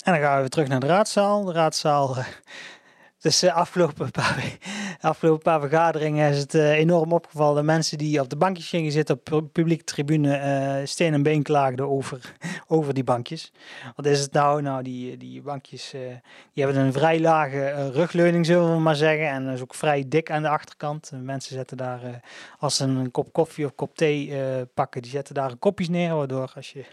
En 0.05 0.13
dan 0.13 0.21
gaan 0.21 0.35
we 0.35 0.41
weer 0.41 0.49
terug 0.49 0.69
naar 0.69 0.81
de 0.81 0.87
raadzaal. 0.87 1.45
De 1.45 1.53
raadzaal 1.53 2.17
dus 3.23 3.39
de 3.39 3.53
afgelopen 3.63 4.11
paar, 5.43 5.61
vergaderingen 5.61 6.31
is 6.31 6.39
het 6.39 6.55
uh, 6.55 6.71
enorm 6.71 7.13
opgevallen. 7.13 7.65
Mensen 7.65 7.99
die 7.99 8.21
op 8.21 8.29
de 8.29 8.37
bankjes 8.37 8.69
gingen 8.69 8.93
zitten 8.93 9.15
op 9.15 9.27
de 9.27 9.43
publieke 9.43 9.85
tribune 9.85 10.39
uh, 10.39 10.87
steen 10.87 11.15
en 11.15 11.23
been 11.23 11.43
klaagden 11.43 11.89
over, 11.89 12.35
over 12.67 12.95
die 12.95 13.05
bankjes. 13.05 13.53
Wat 13.97 14.07
is 14.07 14.21
het 14.21 14.33
nou? 14.33 14.63
Nou, 14.63 14.83
die, 14.83 15.17
die 15.17 15.43
bankjes 15.43 15.95
uh, 15.95 16.01
die 16.53 16.65
hebben 16.65 16.83
een 16.83 16.93
vrij 16.93 17.21
lage 17.21 17.91
rugleuning, 17.91 18.47
zullen 18.47 18.73
we 18.75 18.81
maar 18.81 18.97
zeggen. 18.97 19.29
En 19.29 19.45
dat 19.45 19.55
is 19.55 19.63
ook 19.63 19.75
vrij 19.75 20.05
dik 20.09 20.31
aan 20.31 20.43
de 20.43 20.49
achterkant. 20.49 21.11
mensen 21.15 21.55
zetten 21.55 21.77
daar, 21.77 22.21
als 22.59 22.77
ze 22.77 22.85
een 22.85 23.11
kop 23.11 23.33
koffie 23.33 23.65
of 23.65 23.75
kop 23.75 23.97
thee 23.97 24.35
pakken, 24.75 25.03
die 25.03 25.11
zetten 25.11 25.35
daar 25.35 25.57
kopjes 25.57 25.89
neer. 25.89 26.15
Waardoor 26.15 26.53
als 26.55 26.73
je, 26.73 26.85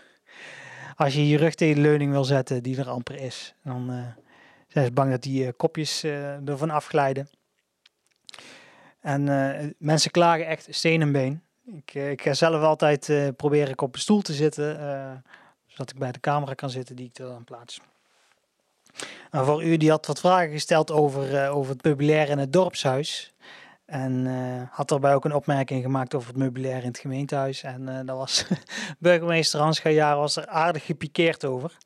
als 0.96 1.14
je 1.14 1.28
je 1.28 1.38
rug 1.38 1.56
tegen 1.56 1.76
de 1.76 1.82
leuning 1.82 2.12
wil 2.12 2.24
zetten, 2.24 2.64
die 2.64 2.78
er 2.78 2.90
amper 2.90 3.16
is, 3.16 3.56
dan 3.64 4.14
zijn 4.70 4.86
ze 4.86 4.92
bang 4.92 5.12
dat 5.12 5.22
die 5.22 5.46
uh, 5.46 5.50
kopjes 5.58 6.04
uh, 6.04 6.48
ervan 6.48 6.70
afglijden. 6.70 7.30
En 9.00 9.28
uh, 9.28 9.72
mensen 9.78 10.12
klagen 10.12 10.48
echt 10.48 10.68
steen 10.70 11.02
en 11.02 11.12
been. 11.12 11.44
Ik, 11.66 11.94
ik 11.94 12.22
ga 12.22 12.34
zelf 12.34 12.62
altijd 12.64 13.34
proberen 13.36 13.80
op 13.80 13.96
een 13.96 14.02
stoel 14.02 14.22
te 14.22 14.34
zitten, 14.34 14.76
zodat 15.66 15.90
ik 15.90 16.00
bij 16.00 16.12
de 16.12 16.20
camera 16.20 16.54
kan 16.54 16.70
zitten 16.70 16.96
die 16.96 17.06
ik 17.06 17.18
er 17.18 17.28
dan 17.28 17.44
plaats. 17.44 17.80
Voor 19.32 19.64
u 19.64 19.78
die 19.78 19.90
had 19.90 20.06
wat 20.06 20.20
vragen 20.20 20.52
gesteld 20.52 20.92
over, 20.92 21.50
over 21.50 21.72
het 21.72 21.84
meubilair 21.84 22.30
in 22.30 22.38
het 22.38 22.54
dorpshuis. 22.54 23.34
En 23.86 24.26
had 24.72 24.88
daarbij 24.88 25.16
ook 25.16 25.26
een 25.26 25.34
opmerking 25.34 25.84
gemaakt 25.84 26.16
over 26.16 26.28
het 26.28 26.38
meubilair 26.38 26.82
in 26.82 26.88
het 26.88 26.98
gemeentehuis. 26.98 27.64
En 27.64 27.82
uh, 27.82 28.00
daar 28.06 28.16
was 28.16 28.46
burgemeester 29.00 29.60
Hans 29.60 29.80
Gajaar 29.80 30.16
was 30.16 30.36
er 30.36 30.48
aardig 30.48 30.86
gepikeerd 30.86 31.46
over. 31.46 31.78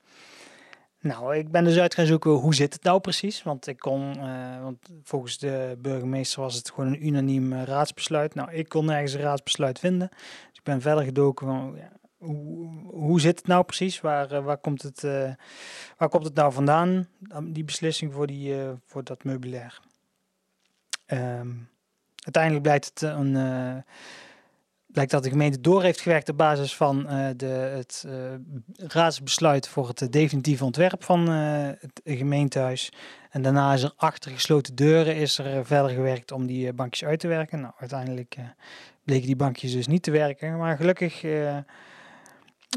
Nou, 1.04 1.36
ik 1.36 1.52
ben 1.52 1.64
dus 1.64 1.78
uit 1.78 1.94
gaan 1.94 2.06
zoeken 2.06 2.32
hoe 2.32 2.56
zit 2.56 2.74
het 2.74 2.84
nou 2.84 3.00
precies. 3.00 3.44
Want 3.44 3.68
ik 3.68 3.78
kon, 3.78 4.18
uh, 4.18 4.62
want 4.62 4.78
volgens 5.04 5.38
de 5.38 5.78
burgemeester 5.80 6.42
was 6.42 6.56
het 6.56 6.72
gewoon 6.72 6.94
een 6.94 7.06
unaniem 7.06 7.54
uh, 7.54 7.64
raadsbesluit. 7.64 8.36
Nou, 8.36 8.52
ik 8.52 8.70
kon 8.70 8.86
nergens 8.86 9.14
een 9.14 9.22
raadsbesluit 9.22 9.80
vinden. 9.80 10.10
Dus 10.10 10.58
ik 10.58 10.64
ben 10.64 10.82
verder 10.82 11.04
gedoken 11.04 11.48
van 11.48 11.74
ja, 11.78 11.92
hoe, 12.18 12.70
hoe 12.86 13.22
zit 13.22 13.38
het 13.38 13.48
nou 13.48 13.64
precies? 13.64 14.02
Waar, 14.02 14.34
uh, 14.34 14.44
waar, 14.44 14.58
komt 14.58 14.82
het, 14.82 15.02
waar 15.98 16.10
komt 16.10 16.26
het 16.26 16.36
nou 16.36 16.54
vandaan, 16.54 17.08
die 17.44 17.64
beslissing 17.64 18.14
voor, 18.14 18.28
die, 18.28 18.56
voor 18.86 19.04
dat 19.04 19.24
meubilair? 19.24 19.80
Um, 21.08 21.70
uiteindelijk 22.16 22.64
blijkt 22.64 22.86
het 22.86 23.02
een 23.02 23.36
blijkt 24.94 25.12
dat 25.12 25.24
de 25.24 25.30
gemeente 25.30 25.62
door 25.62 25.84
heeft 25.84 26.02
gewerkt 26.02 26.30
op 26.30 26.38
basis 26.38 26.76
van 26.76 27.06
uh, 27.10 27.28
de, 27.36 27.46
het 27.46 28.04
uh, 28.08 28.14
raadsbesluit 28.78 29.68
voor 29.68 29.88
het 29.88 30.12
definitieve 30.12 30.66
ontwerp 30.66 31.04
van 31.04 31.28
het 31.28 32.02
gemeentehuis. 32.04 32.92
En 33.30 33.42
daarna 33.42 33.74
is 33.74 33.84
er 33.84 33.94
achter 33.96 34.32
gesloten 34.32 34.76
deuren 34.76 35.16
is 35.16 35.38
er 35.38 35.66
verder 35.66 35.92
gewerkt 35.92 36.32
om 36.32 36.46
die 36.46 36.74
bankjes 36.74 37.10
uit 37.10 37.20
te 37.20 37.28
werken. 37.28 37.62
Nou, 37.62 37.74
uiteindelijk 37.78 38.36
bleken 39.04 39.26
die 39.26 39.36
bankjes 39.36 39.72
dus 39.72 39.88
niet 39.88 40.04
te 40.04 40.12
werken. 40.12 40.58
Maar 40.58 40.78
gelukkig 40.78 41.22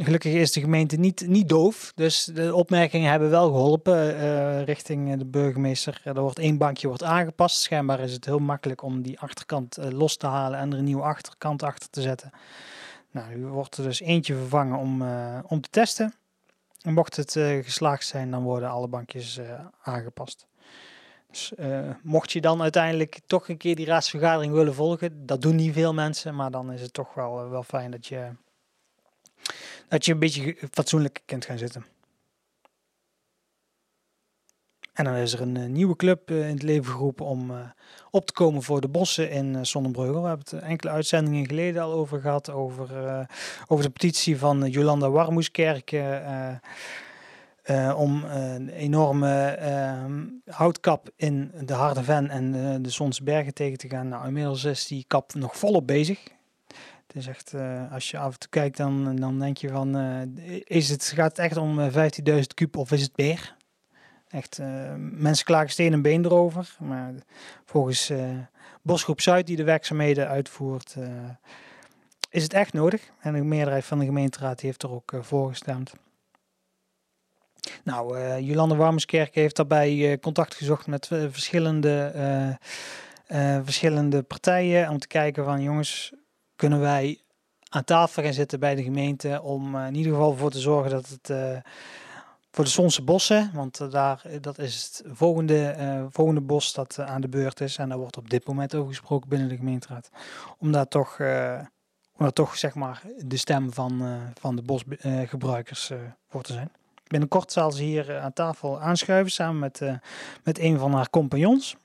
Gelukkig 0.02 0.32
is 0.32 0.52
de 0.52 0.60
gemeente 0.60 0.96
niet, 0.96 1.26
niet 1.26 1.48
doof, 1.48 1.92
dus 1.94 2.24
de 2.24 2.54
opmerkingen 2.54 3.10
hebben 3.10 3.30
wel 3.30 3.46
geholpen 3.46 4.16
uh, 4.16 4.62
richting 4.62 5.16
de 5.16 5.24
burgemeester. 5.24 6.00
Er 6.04 6.20
wordt 6.20 6.38
één 6.38 6.58
bankje 6.58 6.88
wordt 6.88 7.02
aangepast. 7.02 7.60
Schijnbaar 7.60 8.00
is 8.00 8.12
het 8.12 8.24
heel 8.24 8.38
makkelijk 8.38 8.82
om 8.82 9.02
die 9.02 9.20
achterkant 9.20 9.78
uh, 9.78 9.90
los 9.90 10.16
te 10.16 10.26
halen 10.26 10.58
en 10.58 10.72
er 10.72 10.78
een 10.78 10.84
nieuwe 10.84 11.02
achterkant 11.02 11.62
achter 11.62 11.90
te 11.90 12.02
zetten. 12.02 12.30
Nou, 13.10 13.34
nu 13.34 13.46
wordt 13.46 13.76
er 13.76 13.84
dus 13.84 14.00
eentje 14.00 14.34
vervangen 14.34 14.78
om, 14.78 15.02
uh, 15.02 15.38
om 15.46 15.60
te 15.60 15.70
testen. 15.70 16.14
En 16.82 16.94
mocht 16.94 17.16
het 17.16 17.32
geslaagd 17.62 18.06
zijn, 18.06 18.30
dan 18.30 18.42
worden 18.42 18.70
alle 18.70 18.88
bankjes 18.88 19.40
aangepast. 19.82 20.46
Dus 21.30 21.52
mocht 22.02 22.32
je 22.32 22.40
dan 22.40 22.62
uiteindelijk 22.62 23.20
toch 23.26 23.48
een 23.48 23.56
keer 23.56 23.76
die 23.76 23.86
raadsvergadering 23.86 24.52
willen 24.52 24.74
volgen, 24.74 25.26
dat 25.26 25.42
doen 25.42 25.54
niet 25.54 25.72
veel 25.72 25.94
mensen, 25.94 26.34
maar 26.34 26.50
dan 26.50 26.72
is 26.72 26.80
het 26.80 26.92
toch 26.92 27.14
wel, 27.14 27.48
wel 27.48 27.62
fijn 27.62 27.90
dat 27.90 28.06
je 28.06 28.30
dat 29.88 30.04
je 30.04 30.12
een 30.12 30.18
beetje 30.18 30.56
fatsoenlijk 30.70 31.22
kunt 31.24 31.44
gaan 31.44 31.58
zitten. 31.58 31.84
En 34.92 35.04
dan 35.04 35.14
is 35.14 35.32
er 35.32 35.40
een 35.40 35.72
nieuwe 35.72 35.96
club 35.96 36.30
in 36.30 36.36
het 36.36 36.62
leven 36.62 36.92
geroepen 36.92 37.26
om 37.26 37.52
op 38.10 38.26
te 38.26 38.32
komen 38.32 38.62
voor 38.62 38.80
de 38.80 38.88
bossen 38.88 39.30
in 39.30 39.66
Zonnebreugel. 39.66 40.22
We 40.22 40.28
hebben 40.28 40.46
het 40.50 40.62
enkele 40.62 40.92
uitzendingen 40.92 41.46
geleden 41.46 41.82
al 41.82 41.92
over 41.92 42.20
gehad, 42.20 42.50
over, 42.50 42.88
over 43.66 43.84
de 43.84 43.90
petitie 43.90 44.38
van 44.38 44.70
Jolanda 44.70 45.10
Warmoeskerk 45.10 46.02
om 47.96 48.24
een 48.24 48.68
enorme 48.68 49.58
houtkap 50.44 51.10
in 51.16 51.52
de 51.64 51.74
Harde 51.74 52.02
Ven 52.02 52.30
en 52.30 52.82
de 52.82 52.90
Zonsbergen 52.90 53.54
tegen 53.54 53.78
te 53.78 53.88
gaan. 53.88 54.08
Nou, 54.08 54.26
inmiddels 54.26 54.64
is 54.64 54.86
die 54.86 55.04
kap 55.06 55.34
nog 55.34 55.56
volop 55.56 55.86
bezig. 55.86 56.35
Is 57.16 57.26
echt, 57.26 57.54
als 57.90 58.10
je 58.10 58.18
af 58.18 58.32
en 58.32 58.38
toe 58.38 58.50
kijkt, 58.50 58.76
dan, 58.76 59.16
dan 59.16 59.38
denk 59.38 59.56
je 59.56 59.68
van, 59.68 59.96
is 60.64 60.88
het, 60.88 61.12
gaat 61.14 61.36
het 61.36 61.38
echt 61.38 61.56
om 61.56 61.90
15.000 61.90 62.40
kub 62.54 62.76
of 62.76 62.92
is 62.92 63.02
het 63.02 63.16
meer? 63.16 63.56
Echt, 64.28 64.60
mensen 64.96 65.44
klagen 65.44 65.70
steen 65.70 65.92
en 65.92 66.02
been 66.02 66.24
erover. 66.24 66.76
Maar 66.78 67.12
volgens 67.64 68.12
Bosgroep 68.82 69.20
Zuid, 69.20 69.46
die 69.46 69.56
de 69.56 69.64
werkzaamheden 69.64 70.28
uitvoert, 70.28 70.96
is 72.30 72.42
het 72.42 72.52
echt 72.52 72.72
nodig. 72.72 73.02
En 73.20 73.32
de 73.32 73.42
meerderheid 73.42 73.84
van 73.84 73.98
de 73.98 74.04
gemeenteraad 74.04 74.60
heeft 74.60 74.82
er 74.82 74.90
ook 74.90 75.12
voor 75.20 75.48
gestemd. 75.48 75.92
Nou, 77.84 78.18
uh, 78.18 78.40
Jolande 78.40 78.74
Warmeskerk 78.74 79.34
heeft 79.34 79.56
daarbij 79.56 80.18
contact 80.20 80.54
gezocht 80.54 80.86
met 80.86 81.06
verschillende, 81.06 82.58
verschillende 83.64 84.22
partijen 84.22 84.88
om 84.88 84.98
te 84.98 85.06
kijken 85.06 85.44
van 85.44 85.62
jongens, 85.62 86.12
kunnen 86.56 86.80
wij 86.80 87.20
aan 87.68 87.84
tafel 87.84 88.22
gaan 88.22 88.32
zitten 88.32 88.60
bij 88.60 88.74
de 88.74 88.82
gemeente 88.82 89.42
om 89.42 89.76
in 89.76 89.94
ieder 89.94 90.12
geval 90.12 90.36
voor 90.36 90.50
te 90.50 90.58
zorgen 90.58 90.90
dat 90.90 91.08
het 91.08 91.62
voor 92.50 92.64
de 92.64 92.70
Zonse 92.70 93.02
bossen, 93.02 93.50
want 93.54 93.90
daar, 93.90 94.22
dat 94.40 94.58
is 94.58 94.84
het 94.84 95.14
volgende, 95.14 95.76
volgende 96.10 96.40
bos 96.40 96.72
dat 96.72 96.98
aan 96.98 97.20
de 97.20 97.28
beurt 97.28 97.60
is 97.60 97.76
en 97.76 97.88
daar 97.88 97.98
wordt 97.98 98.16
op 98.16 98.30
dit 98.30 98.46
moment 98.46 98.74
over 98.74 98.88
gesproken 98.88 99.28
binnen 99.28 99.48
de 99.48 99.56
gemeenteraad, 99.56 100.10
om 100.58 100.72
daar 100.72 100.88
toch, 100.88 101.20
om 102.12 102.18
daar 102.18 102.32
toch 102.32 102.56
zeg 102.56 102.74
maar 102.74 103.02
de 103.18 103.36
stem 103.36 103.72
van, 103.72 104.20
van 104.40 104.56
de 104.56 104.62
bosgebruikers 104.62 105.90
voor 106.28 106.42
te 106.42 106.52
zijn. 106.52 106.70
Binnenkort 107.06 107.52
zal 107.52 107.72
ze 107.72 107.82
hier 107.82 108.10
eh, 108.10 108.24
aan 108.24 108.32
tafel 108.32 108.80
aanschuiven 108.80 109.32
samen 109.32 109.58
met, 109.58 109.80
met 110.42 110.58
een 110.58 110.78
van 110.78 110.92
haar 110.92 111.10
compagnons. 111.10 111.76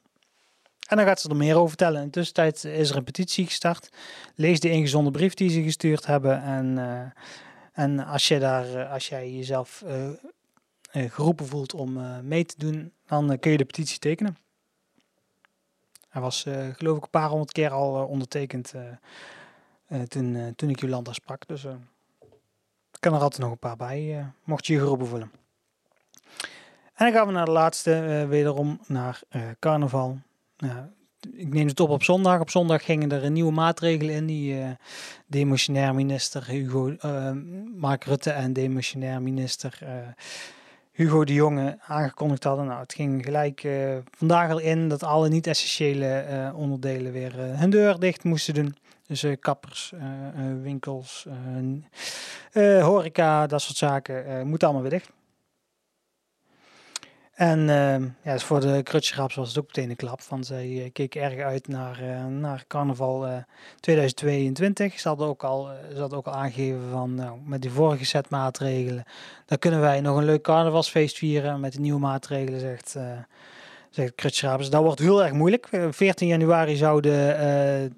En 0.92 0.98
dan 0.98 1.06
gaat 1.06 1.22
ze 1.22 1.30
er 1.30 1.36
meer 1.36 1.56
over 1.56 1.68
vertellen. 1.68 2.00
In 2.00 2.06
de 2.06 2.12
tussentijd 2.12 2.64
is 2.64 2.90
er 2.90 2.96
een 2.96 3.04
petitie 3.04 3.46
gestart. 3.46 3.90
Lees 4.36 4.60
de 4.60 4.70
ingezonde 4.70 5.12
brief 5.12 5.34
die 5.34 5.50
ze 5.50 5.64
gestuurd 5.64 6.06
hebben. 6.06 6.42
En, 6.44 6.78
uh, 6.78 7.02
en 7.86 8.06
als, 8.06 8.28
je 8.28 8.40
daar, 8.40 8.88
als 8.88 9.08
jij 9.08 9.32
jezelf 9.32 9.84
uh, 9.86 11.10
geroepen 11.12 11.46
voelt 11.46 11.74
om 11.74 12.22
mee 12.28 12.46
te 12.46 12.56
doen, 12.58 12.94
dan 13.08 13.40
kun 13.40 13.52
je 13.52 13.58
de 13.58 13.66
petitie 13.66 14.00
tekenen. 14.00 14.38
Hij 16.10 16.22
was 16.22 16.46
geloof 16.74 16.98
ik 16.98 17.04
een 17.04 17.10
paar 17.10 17.30
honderd 17.30 17.52
keer 17.52 17.70
al 17.70 18.06
ondertekend 18.06 18.74
toen, 20.08 20.54
toen 20.56 20.70
ik 20.70 20.80
Jolanda 20.80 21.14
sprak. 21.14 21.48
Dus 21.48 21.66
kan 23.00 23.14
er 23.14 23.22
altijd 23.22 23.42
nog 23.42 23.52
een 23.52 23.58
paar 23.58 23.78
bij, 23.78 24.26
mocht 24.44 24.68
je 24.68 24.74
je 24.74 24.80
geroepen 24.80 25.08
voelen. 25.08 25.32
En 26.94 27.06
dan 27.06 27.12
gaan 27.12 27.28
we 27.28 27.34
naar 27.34 27.46
de 27.46 27.52
laatste, 27.52 28.26
wederom 28.30 28.80
naar 28.88 29.22
carnaval. 29.60 30.20
Ik 31.34 31.54
neem 31.54 31.68
het 31.68 31.80
op 31.80 31.90
op 31.90 32.04
zondag. 32.04 32.40
Op 32.40 32.50
zondag 32.50 32.86
gingen 32.86 33.12
er 33.12 33.32
nieuwe 33.32 33.52
maatregelen 33.52 34.16
in 34.16 34.26
die 34.26 34.78
demissionair 35.28 35.96
minister 35.96 36.48
Hugo, 36.48 36.96
Mark 37.76 38.04
Rutte 38.04 38.32
en 38.32 38.54
demissionair 38.54 39.22
minister 39.22 39.80
Hugo 40.92 41.24
de 41.24 41.34
Jonge 41.34 41.78
aangekondigd 41.88 42.44
hadden. 42.44 42.66
Nou, 42.66 42.80
het 42.80 42.94
ging 42.94 43.24
gelijk 43.26 43.68
vandaag 44.18 44.52
al 44.52 44.60
in 44.60 44.90
dat 44.90 45.04
alle 45.04 45.30
niet-essentiële 45.30 46.52
onderdelen 46.56 47.12
weer 47.12 47.34
hun 47.36 47.70
deur 47.70 48.00
dicht 48.00 48.24
moesten 48.24 48.54
doen. 48.54 48.76
Dus 49.08 49.24
uh, 49.24 49.36
kappers, 49.40 49.94
uh, 49.96 50.02
winkels, 50.62 51.28
horeca, 52.82 53.48
dat 53.48 53.62
soort 53.62 53.78
zaken, 53.78 54.48
moet 54.48 54.64
allemaal 54.64 54.82
weer 54.82 54.92
dicht. 54.92 55.12
En 57.42 57.70
ehm, 57.70 58.08
ja, 58.24 58.34
dus 58.34 58.44
voor 58.44 58.60
de 58.60 58.82
krutschraps 58.84 59.36
was 59.36 59.48
het 59.48 59.60
ook 59.60 59.66
meteen 59.66 59.90
een 59.90 59.96
klap. 59.96 60.22
Van 60.22 60.44
zij 60.44 60.90
keken 60.94 61.22
erg 61.22 61.40
uit 61.40 61.68
naar, 61.68 62.02
naar 62.30 62.64
carnaval 62.68 63.44
2022. 63.80 65.00
Ze 65.00 65.08
hadden 65.08 65.28
ook 65.28 65.44
al, 65.44 65.70
ze 65.94 66.00
hadden 66.00 66.18
ook 66.18 66.26
al 66.26 66.34
aangegeven 66.34 66.90
van 66.92 67.16
nou, 67.16 67.40
met 67.46 67.62
die 67.62 67.72
vorige 67.72 68.06
set 68.06 68.30
maatregelen, 68.30 69.04
dan 69.46 69.58
kunnen 69.58 69.80
wij 69.80 70.02
nog 70.02 70.18
een 70.18 70.26
leuk 70.26 70.42
carnavalsfeest 70.42 71.18
vieren. 71.18 71.60
Met 71.60 71.74
de 71.74 71.80
nieuwe 71.80 72.00
maatregelen 72.00 72.60
zegt, 72.60 72.98
zegt. 73.90 74.72
Dat 74.72 74.84
wordt 74.84 75.00
heel 75.00 75.24
erg 75.24 75.34
moeilijk. 75.34 75.68
14 75.90 76.28
januari 76.28 76.76
zouden 76.76 77.96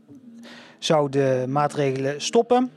zou 0.80 1.10
de 1.10 1.46
maatregelen 1.48 2.22
stoppen. 2.22 2.72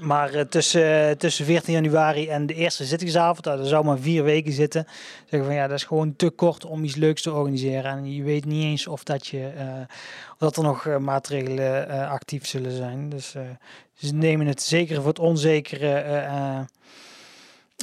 Maar 0.00 0.34
uh, 0.34 0.40
tussen, 0.40 1.18
tussen 1.18 1.44
14 1.44 1.72
januari 1.72 2.28
en 2.28 2.46
de 2.46 2.54
eerste 2.54 2.84
zittingsavond, 2.84 3.44
daar 3.44 3.64
zou 3.64 3.84
maar 3.84 3.98
vier 3.98 4.24
weken 4.24 4.52
zitten. 4.52 4.86
Zeggen 5.20 5.44
van 5.48 5.54
ja, 5.54 5.66
dat 5.66 5.76
is 5.76 5.84
gewoon 5.84 6.16
te 6.16 6.30
kort 6.30 6.64
om 6.64 6.84
iets 6.84 6.96
leuks 6.96 7.22
te 7.22 7.32
organiseren. 7.32 7.84
En 7.84 8.14
je 8.14 8.22
weet 8.22 8.44
niet 8.44 8.64
eens 8.64 8.86
of, 8.86 9.02
dat, 9.02 9.26
je, 9.26 9.50
of 10.30 10.38
dat 10.38 10.56
er 10.56 10.62
nog 10.62 10.98
maatregelen 10.98 12.08
actief 12.08 12.46
zullen 12.46 12.72
zijn. 12.72 13.08
Dus 13.08 13.34
ze 13.94 14.14
nemen 14.14 14.46
het 14.46 14.62
zeker 14.62 14.96
voor 14.96 15.08
het 15.08 15.18
onzekere. 15.18 15.94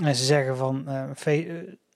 en 0.04 0.16
ze 0.16 0.24
zeggen 0.24 0.58
van 0.58 0.88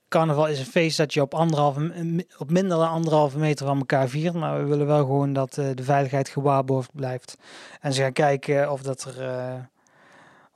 carnaval 0.08 0.48
is 0.48 0.60
een 0.60 0.66
feest 0.66 0.98
dat 0.98 1.14
je 1.14 1.22
op, 1.22 1.34
anderhalve, 1.34 1.92
op 2.38 2.52
minder 2.52 2.78
dan 2.78 2.90
anderhalve 2.90 3.38
meter 3.38 3.66
van 3.66 3.78
elkaar 3.78 4.08
viert. 4.08 4.34
Maar 4.34 4.60
we 4.60 4.70
willen 4.70 4.88
wel 4.88 5.06
gewoon 5.06 5.34
dat 5.34 5.54
de 5.54 5.84
veiligheid 5.84 6.30
gewaarborgd 6.30 6.90
blijft. 6.94 7.38
En 7.82 7.94
ze 7.94 8.02
gaan 8.02 8.14
kijken 8.14 8.72
of 8.72 8.82
dat 8.82 9.04
er... 9.04 9.70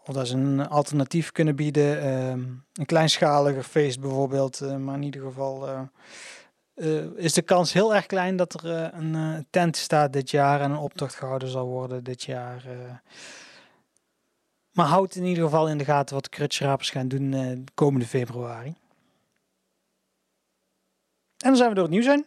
of 0.05 0.13
dat 0.13 0.27
ze 0.27 0.35
een 0.35 0.67
alternatief 0.67 1.31
kunnen 1.31 1.55
bieden. 1.55 2.03
Uh, 2.03 2.29
een 2.73 2.85
kleinschaliger 2.85 3.63
feest 3.63 3.99
bijvoorbeeld. 3.99 4.61
Uh, 4.61 4.75
maar 4.75 4.95
in 4.95 5.03
ieder 5.03 5.21
geval 5.21 5.89
is 7.15 7.33
de 7.33 7.41
kans 7.41 7.73
heel 7.73 7.95
erg 7.95 8.05
klein 8.05 8.35
dat 8.35 8.53
er 8.53 8.93
een 8.93 9.45
tent 9.49 9.77
staat 9.77 10.13
dit 10.13 10.31
jaar 10.31 10.61
en 10.61 10.71
een 10.71 10.77
optocht 10.77 11.15
gehouden 11.15 11.49
zal 11.49 11.65
worden 11.65 12.03
dit 12.03 12.23
jaar. 12.23 12.65
maar 14.71 14.85
houd 14.85 15.15
in 15.15 15.23
ieder 15.23 15.43
geval 15.43 15.69
in 15.69 15.77
de 15.77 15.85
gaten 15.85 16.15
wat 16.15 16.23
de 16.23 16.29
krutschrapers 16.29 16.89
gaan 16.89 17.07
doen 17.07 17.67
komende 17.73 18.05
februari. 18.05 18.75
En 21.43 21.49
dan 21.49 21.57
zijn 21.57 21.69
we 21.69 21.75
door 21.75 21.83
het 21.83 21.93
nieuws 21.93 22.05
heen. 22.05 22.25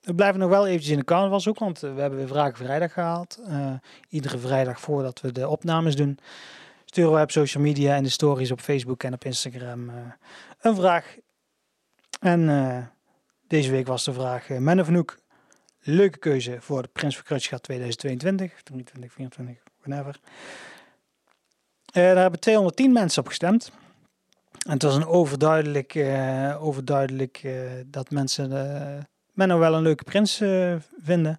We 0.00 0.14
blijven 0.14 0.40
nog 0.40 0.48
wel 0.48 0.66
eventjes 0.66 0.92
in 0.92 0.98
de 0.98 1.04
carnavalshoek, 1.04 1.58
want 1.58 1.82
eh, 1.82 1.94
we 1.94 2.00
hebben 2.00 2.18
weer 2.18 2.28
Vragen 2.28 2.56
Vrijdag 2.56 2.92
gehaald. 2.92 3.40
Iedere 4.08 4.38
vrijdag 4.38 4.80
voordat 4.80 5.20
we 5.20 5.32
de 5.32 5.48
opnames 5.48 5.96
doen, 5.96 6.18
sturen 6.96 7.14
we 7.14 7.22
op 7.22 7.30
social 7.30 7.62
media 7.62 7.94
en 7.94 8.02
de 8.02 8.08
stories 8.08 8.50
op 8.50 8.60
Facebook 8.60 9.02
en 9.02 9.12
op 9.12 9.24
Instagram 9.24 9.88
uh, 9.88 9.94
een 10.60 10.74
vraag. 10.74 11.16
En 12.20 12.92
deze 13.48 13.70
week 13.70 13.86
was 13.86 14.04
de 14.04 14.12
vraag, 14.12 14.48
uh, 14.48 14.58
Men 14.58 14.80
of 14.80 14.88
Noek, 14.88 15.18
leuke 15.80 16.18
keuze 16.18 16.56
voor 16.60 16.82
de 16.82 16.88
Prins 16.92 17.14
van 17.14 17.24
Krutschgat 17.24 17.62
2022, 17.62 18.62
23, 18.62 19.12
24, 19.12 19.62
whenever. 19.82 20.20
daar 21.92 22.16
hebben 22.16 22.40
210 22.40 22.92
mensen 22.92 23.22
op 23.22 23.28
gestemd. 23.28 23.72
En 24.66 24.72
het 24.72 24.82
was 24.82 24.94
een 24.94 25.06
overduidelijk, 25.06 25.96
overduidelijk 26.60 27.48
dat 27.86 28.10
mensen 28.10 28.50
uh, 28.50 29.04
Menno 29.32 29.58
wel 29.58 29.74
een 29.74 29.82
leuke 29.82 30.04
prins 30.04 30.36
vinden. 31.02 31.38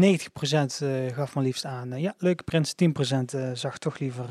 90% 0.00 1.12
gaf 1.14 1.34
maar 1.34 1.44
liefst 1.44 1.64
aan, 1.64 2.00
ja, 2.00 2.14
leuke 2.18 2.42
prins. 2.42 2.74
10% 2.74 3.52
zag 3.52 3.78
toch 3.78 3.98
liever, 3.98 4.28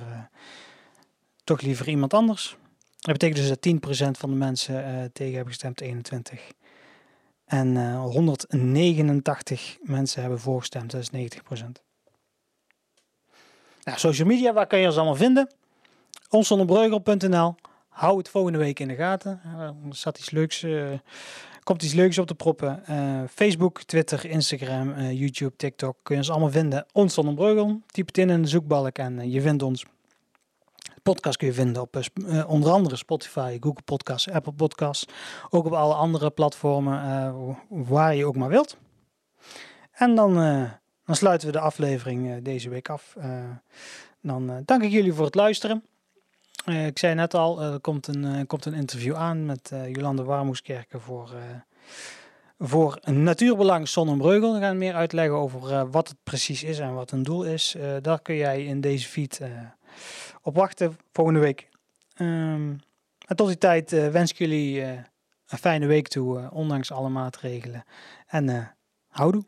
toch 1.43 1.61
liever 1.61 1.87
iemand 1.87 2.13
anders. 2.13 2.57
Dat 2.99 3.13
betekent 3.13 3.39
dus 3.39 3.47
dat 3.47 4.07
10% 4.15 4.19
van 4.19 4.29
de 4.29 4.35
mensen 4.35 5.09
tegen 5.13 5.33
hebben 5.33 5.53
gestemd, 5.53 5.81
21. 5.81 6.51
En 7.45 7.95
189 7.95 9.77
mensen 9.81 10.21
hebben 10.21 10.39
voorgestemd, 10.39 10.91
dat 10.91 11.01
is 11.01 11.09
90%. 11.09 11.65
Nou, 13.83 13.99
social 13.99 14.27
media, 14.27 14.53
waar 14.53 14.67
kan 14.67 14.79
je 14.79 14.85
ons 14.85 14.95
allemaal 14.95 15.15
vinden? 15.15 15.49
onsonderbreugel.nl. 16.29 17.55
Hou 17.89 18.17
het 18.17 18.29
volgende 18.29 18.57
week 18.57 18.79
in 18.79 18.87
de 18.87 18.95
gaten. 18.95 19.41
er 19.57 19.73
zat 19.89 20.17
iets 20.17 20.29
leuks, 20.29 20.65
komt 21.69 21.83
iets 21.83 21.93
leuks 21.93 22.17
op 22.17 22.27
te 22.27 22.35
proppen. 22.35 22.83
Uh, 22.89 23.21
Facebook, 23.29 23.83
Twitter, 23.83 24.25
Instagram, 24.25 24.89
uh, 24.89 25.11
YouTube, 25.11 25.55
TikTok. 25.55 25.97
Kun 26.03 26.15
je 26.15 26.21
ons 26.21 26.29
allemaal 26.29 26.51
vinden. 26.51 26.85
Ons 26.91 27.15
Breugel. 27.15 27.81
Typ 27.85 28.07
het 28.07 28.17
in 28.17 28.29
in 28.29 28.41
de 28.41 28.47
zoekbalk 28.47 28.97
en 28.97 29.31
je 29.31 29.41
vindt 29.41 29.63
ons. 29.63 29.85
De 30.75 31.01
podcast 31.03 31.37
kun 31.37 31.47
je 31.47 31.53
vinden 31.53 31.81
op 31.81 31.99
onder 32.47 32.71
andere 32.71 32.95
Spotify, 32.95 33.57
Google 33.59 33.83
Podcasts, 33.85 34.29
Apple 34.29 34.51
Podcasts. 34.51 35.05
Ook 35.49 35.65
op 35.65 35.71
alle 35.71 35.93
andere 35.93 36.29
platformen 36.29 37.45
waar 37.69 38.15
je 38.15 38.25
ook 38.25 38.35
maar 38.35 38.49
wilt. 38.49 38.77
En 39.91 40.15
dan, 40.15 40.33
dan 41.05 41.15
sluiten 41.15 41.47
we 41.47 41.53
de 41.53 41.59
aflevering 41.59 42.41
deze 42.41 42.69
week 42.69 42.89
af. 42.89 43.15
dan 44.21 44.61
dank 44.65 44.83
ik 44.83 44.91
jullie 44.91 45.13
voor 45.13 45.25
het 45.25 45.35
luisteren. 45.35 45.83
Eh, 46.69 46.85
ik 46.85 46.99
zei 46.99 47.13
net 47.15 47.33
al, 47.33 47.61
er 47.61 47.79
komt 47.79 48.07
een, 48.07 48.25
eh, 48.25 48.45
komt 48.47 48.65
een 48.65 48.73
interview 48.73 49.15
aan 49.15 49.45
met 49.45 49.69
eh, 49.73 49.93
Jolande 49.93 50.23
Warmoeskerken 50.23 51.01
voor, 51.01 51.33
eh, 51.33 51.41
voor 52.59 52.99
natuurbelang 53.05 53.87
Sonnenbreugel. 53.87 54.53
We 54.53 54.59
gaan 54.59 54.77
meer 54.77 54.93
uitleggen 54.93 55.35
over 55.35 55.71
eh, 55.73 55.83
wat 55.91 56.07
het 56.07 56.17
precies 56.23 56.63
is 56.63 56.79
en 56.79 56.93
wat 56.93 57.11
een 57.11 57.23
doel 57.23 57.43
is. 57.43 57.75
Eh, 57.75 57.89
daar 58.01 58.21
kun 58.21 58.35
jij 58.35 58.65
in 58.65 58.81
deze 58.81 59.07
feed 59.07 59.39
eh, 59.39 59.49
op 60.41 60.55
wachten 60.55 60.97
volgende 61.11 61.39
week. 61.39 61.69
Ehm, 62.15 62.73
en 63.27 63.35
tot 63.35 63.47
die 63.47 63.57
tijd 63.57 63.93
eh, 63.93 64.07
wens 64.07 64.31
ik 64.31 64.37
jullie 64.37 64.81
eh, 64.81 64.89
een 65.47 65.57
fijne 65.57 65.85
week 65.85 66.07
toe, 66.07 66.39
eh, 66.39 66.47
ondanks 66.51 66.91
alle 66.91 67.09
maatregelen. 67.09 67.83
En 68.27 68.49
eh 68.49 68.65
houdoe. 69.09 69.43